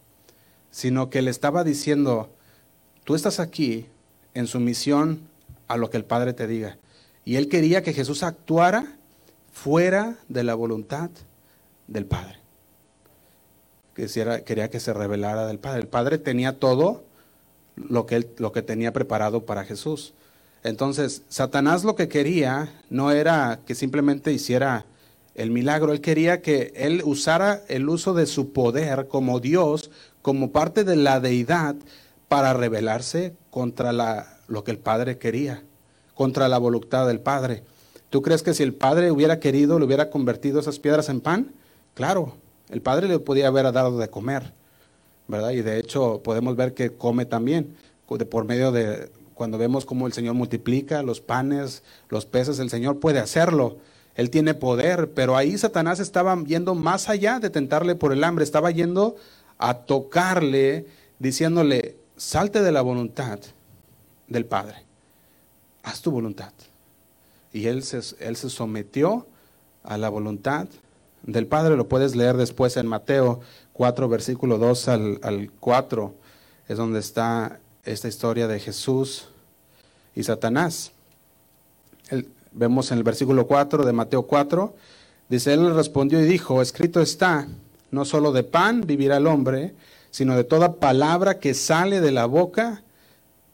[0.70, 2.30] sino que le estaba diciendo,
[3.04, 3.86] tú estás aquí
[4.32, 5.20] en sumisión
[5.68, 6.78] a lo que el Padre te diga.
[7.26, 8.96] Y él quería que Jesús actuara
[9.52, 11.10] fuera de la voluntad
[11.86, 12.38] del Padre.
[13.94, 15.82] quería que se revelara del Padre.
[15.82, 17.04] El Padre tenía todo
[17.76, 20.14] lo que, lo que tenía preparado para Jesús.
[20.64, 24.86] Entonces, Satanás lo que quería no era que simplemente hiciera
[25.34, 25.92] el milagro.
[25.92, 29.90] Él quería que él usara el uso de su poder como Dios,
[30.22, 31.76] como parte de la deidad,
[32.28, 33.92] para rebelarse contra
[34.48, 35.62] lo que el Padre quería,
[36.14, 37.62] contra la voluntad del Padre.
[38.08, 41.52] ¿Tú crees que si el Padre hubiera querido, le hubiera convertido esas piedras en pan?
[41.92, 42.36] Claro,
[42.70, 44.54] el Padre le podía haber dado de comer,
[45.28, 45.50] ¿verdad?
[45.50, 47.76] Y de hecho podemos ver que come también,
[48.30, 53.00] por medio de, cuando vemos cómo el Señor multiplica los panes, los peces, el Señor
[53.00, 53.78] puede hacerlo.
[54.14, 58.44] Él tiene poder, pero ahí Satanás estaba yendo más allá de tentarle por el hambre,
[58.44, 59.16] estaba yendo
[59.58, 60.86] a tocarle,
[61.18, 63.40] diciéndole, salte de la voluntad
[64.28, 64.84] del Padre,
[65.82, 66.52] haz tu voluntad.
[67.52, 69.26] Y él se, él se sometió
[69.82, 70.68] a la voluntad
[71.22, 73.40] del Padre, lo puedes leer después en Mateo
[73.72, 76.14] 4, versículo 2 al, al 4,
[76.68, 79.28] es donde está esta historia de Jesús
[80.14, 80.92] y Satanás.
[82.52, 84.74] vemos en el versículo 4 de Mateo 4,
[85.28, 87.48] dice, él le respondió y dijo, escrito está,
[87.90, 89.74] no solo de pan vivirá el hombre,
[90.10, 92.82] sino de toda palabra que sale de la boca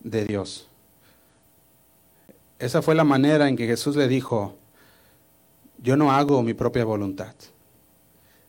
[0.01, 0.66] de Dios.
[2.59, 4.55] Esa fue la manera en que Jesús le dijo,
[5.83, 7.35] yo no hago mi propia voluntad,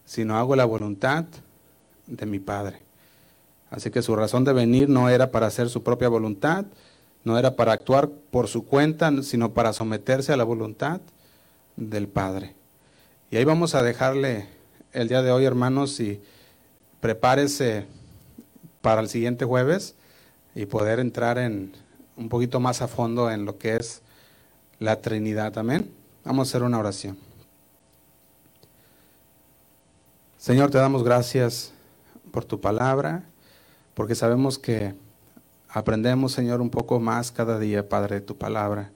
[0.06, 1.24] sino hago la voluntad
[2.08, 2.91] de mi Padre.
[3.72, 6.66] Así que su razón de venir no era para hacer su propia voluntad,
[7.24, 11.00] no era para actuar por su cuenta, sino para someterse a la voluntad
[11.78, 12.54] del Padre.
[13.32, 14.50] Y ahí vamos a dejarle
[14.92, 16.22] el día de hoy, hermanos, y
[17.00, 17.86] prepárese
[18.82, 19.96] para el siguiente jueves
[20.54, 21.72] y poder entrar en
[22.18, 24.02] un poquito más a fondo en lo que es
[24.80, 25.58] la Trinidad.
[25.58, 25.90] Amén.
[26.26, 27.18] Vamos a hacer una oración.
[30.38, 31.72] Señor, te damos gracias
[32.32, 33.31] por tu palabra
[33.94, 34.96] porque sabemos que
[35.70, 38.92] aprendemos, Señor, un poco más cada día, Padre, de tu palabra.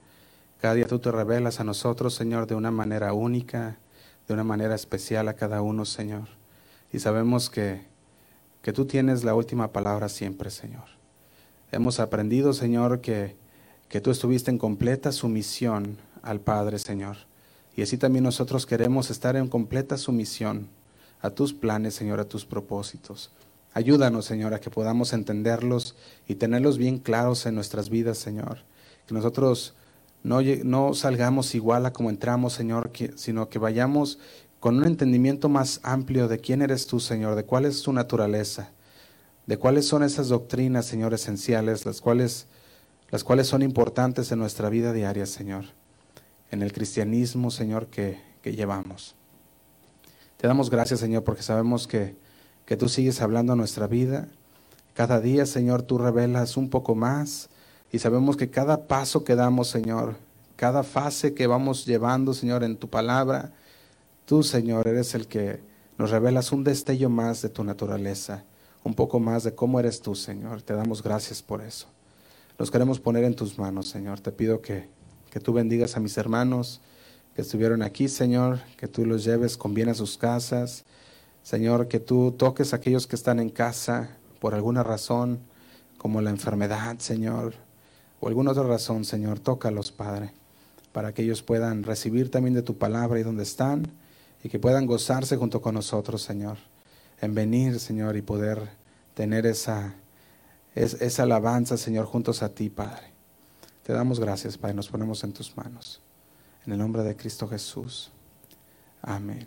[0.60, 3.78] Cada día tú te revelas a nosotros, Señor, de una manera única,
[4.26, 6.28] de una manera especial a cada uno, Señor.
[6.92, 7.82] Y sabemos que,
[8.62, 10.84] que tú tienes la última palabra siempre, Señor.
[11.72, 13.36] Hemos aprendido, Señor, que,
[13.88, 17.16] que tú estuviste en completa sumisión al Padre, Señor.
[17.76, 20.68] Y así también nosotros queremos estar en completa sumisión
[21.20, 23.30] a tus planes, Señor, a tus propósitos.
[23.76, 25.96] Ayúdanos, Señor, a que podamos entenderlos
[26.26, 28.60] y tenerlos bien claros en nuestras vidas, Señor.
[29.06, 29.74] Que nosotros
[30.22, 34.18] no, salgamos igual a como entramos, Señor, sino que vayamos
[34.60, 38.70] con un entendimiento más amplio de quién eres tú, Señor, de cuál es tu naturaleza,
[39.44, 42.46] de cuáles son esas doctrinas, Señor, esenciales, las cuales,
[43.10, 45.66] las cuales son importantes en nuestra vida diaria, Señor,
[46.50, 49.16] en el cristianismo, Señor, que, que llevamos.
[50.38, 52.24] Te damos gracias, Señor, porque sabemos que
[52.66, 54.28] que tú sigues hablando a nuestra vida.
[54.92, 57.48] Cada día, Señor, tú revelas un poco más
[57.92, 60.16] y sabemos que cada paso que damos, Señor,
[60.56, 63.52] cada fase que vamos llevando, Señor, en tu palabra,
[64.24, 65.60] tú, Señor, eres el que
[65.96, 68.44] nos revelas un destello más de tu naturaleza,
[68.82, 70.62] un poco más de cómo eres tú, Señor.
[70.62, 71.86] Te damos gracias por eso.
[72.58, 74.20] Nos queremos poner en tus manos, Señor.
[74.20, 74.88] Te pido que,
[75.30, 76.80] que tú bendigas a mis hermanos
[77.34, 80.84] que estuvieron aquí, Señor, que tú los lleves con bien a sus casas
[81.46, 84.08] Señor, que tú toques a aquellos que están en casa
[84.40, 85.38] por alguna razón,
[85.96, 87.54] como la enfermedad, Señor,
[88.18, 90.32] o alguna otra razón, Señor, tócalos, Padre,
[90.90, 93.92] para que ellos puedan recibir también de tu palabra y donde están,
[94.42, 96.56] y que puedan gozarse junto con nosotros, Señor,
[97.20, 98.68] en venir, Señor, y poder
[99.14, 99.94] tener esa,
[100.74, 103.12] esa alabanza, Señor, juntos a ti, Padre.
[103.84, 106.00] Te damos gracias, Padre, nos ponemos en tus manos.
[106.66, 108.10] En el nombre de Cristo Jesús.
[109.00, 109.46] Amén.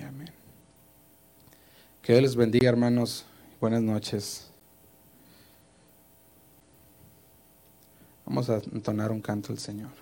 [0.00, 0.41] Y amén.
[2.02, 3.24] Que Dios les bendiga, hermanos.
[3.60, 4.50] Buenas noches.
[8.26, 10.01] Vamos a entonar un canto al Señor.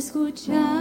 [0.00, 0.79] escuchar.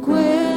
[0.00, 0.51] Con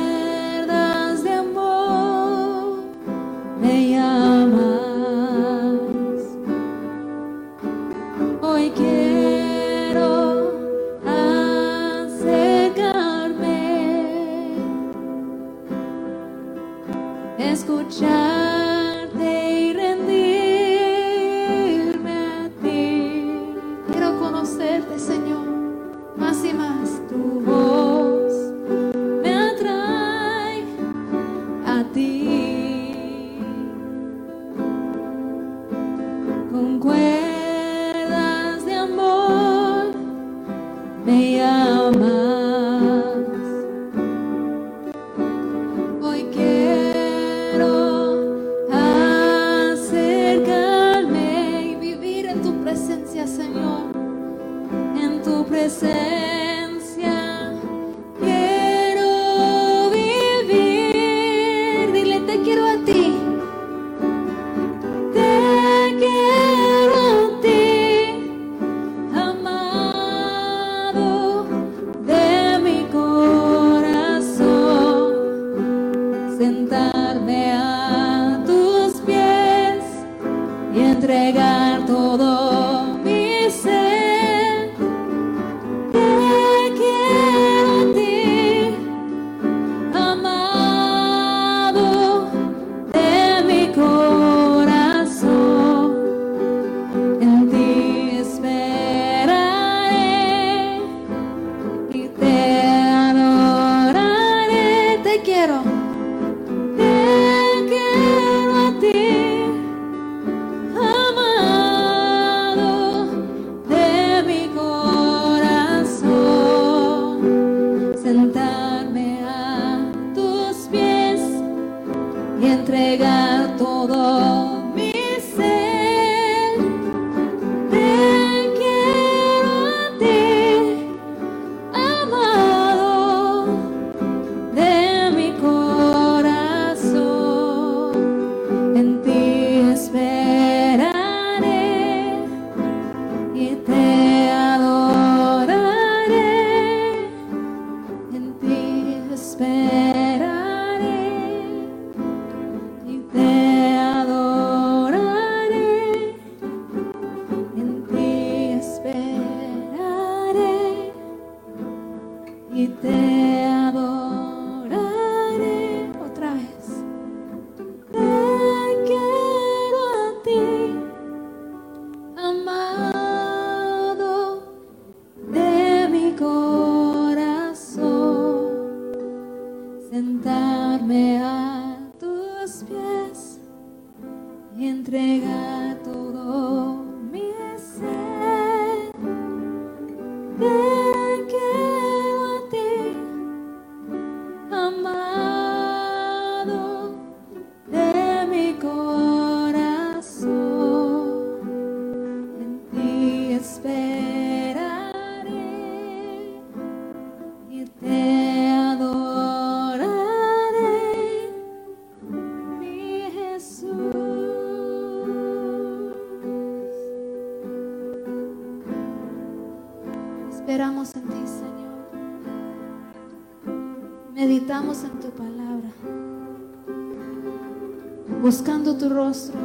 [228.74, 229.37] tu rostro,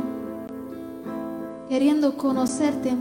[1.69, 2.95] queriendo conocerte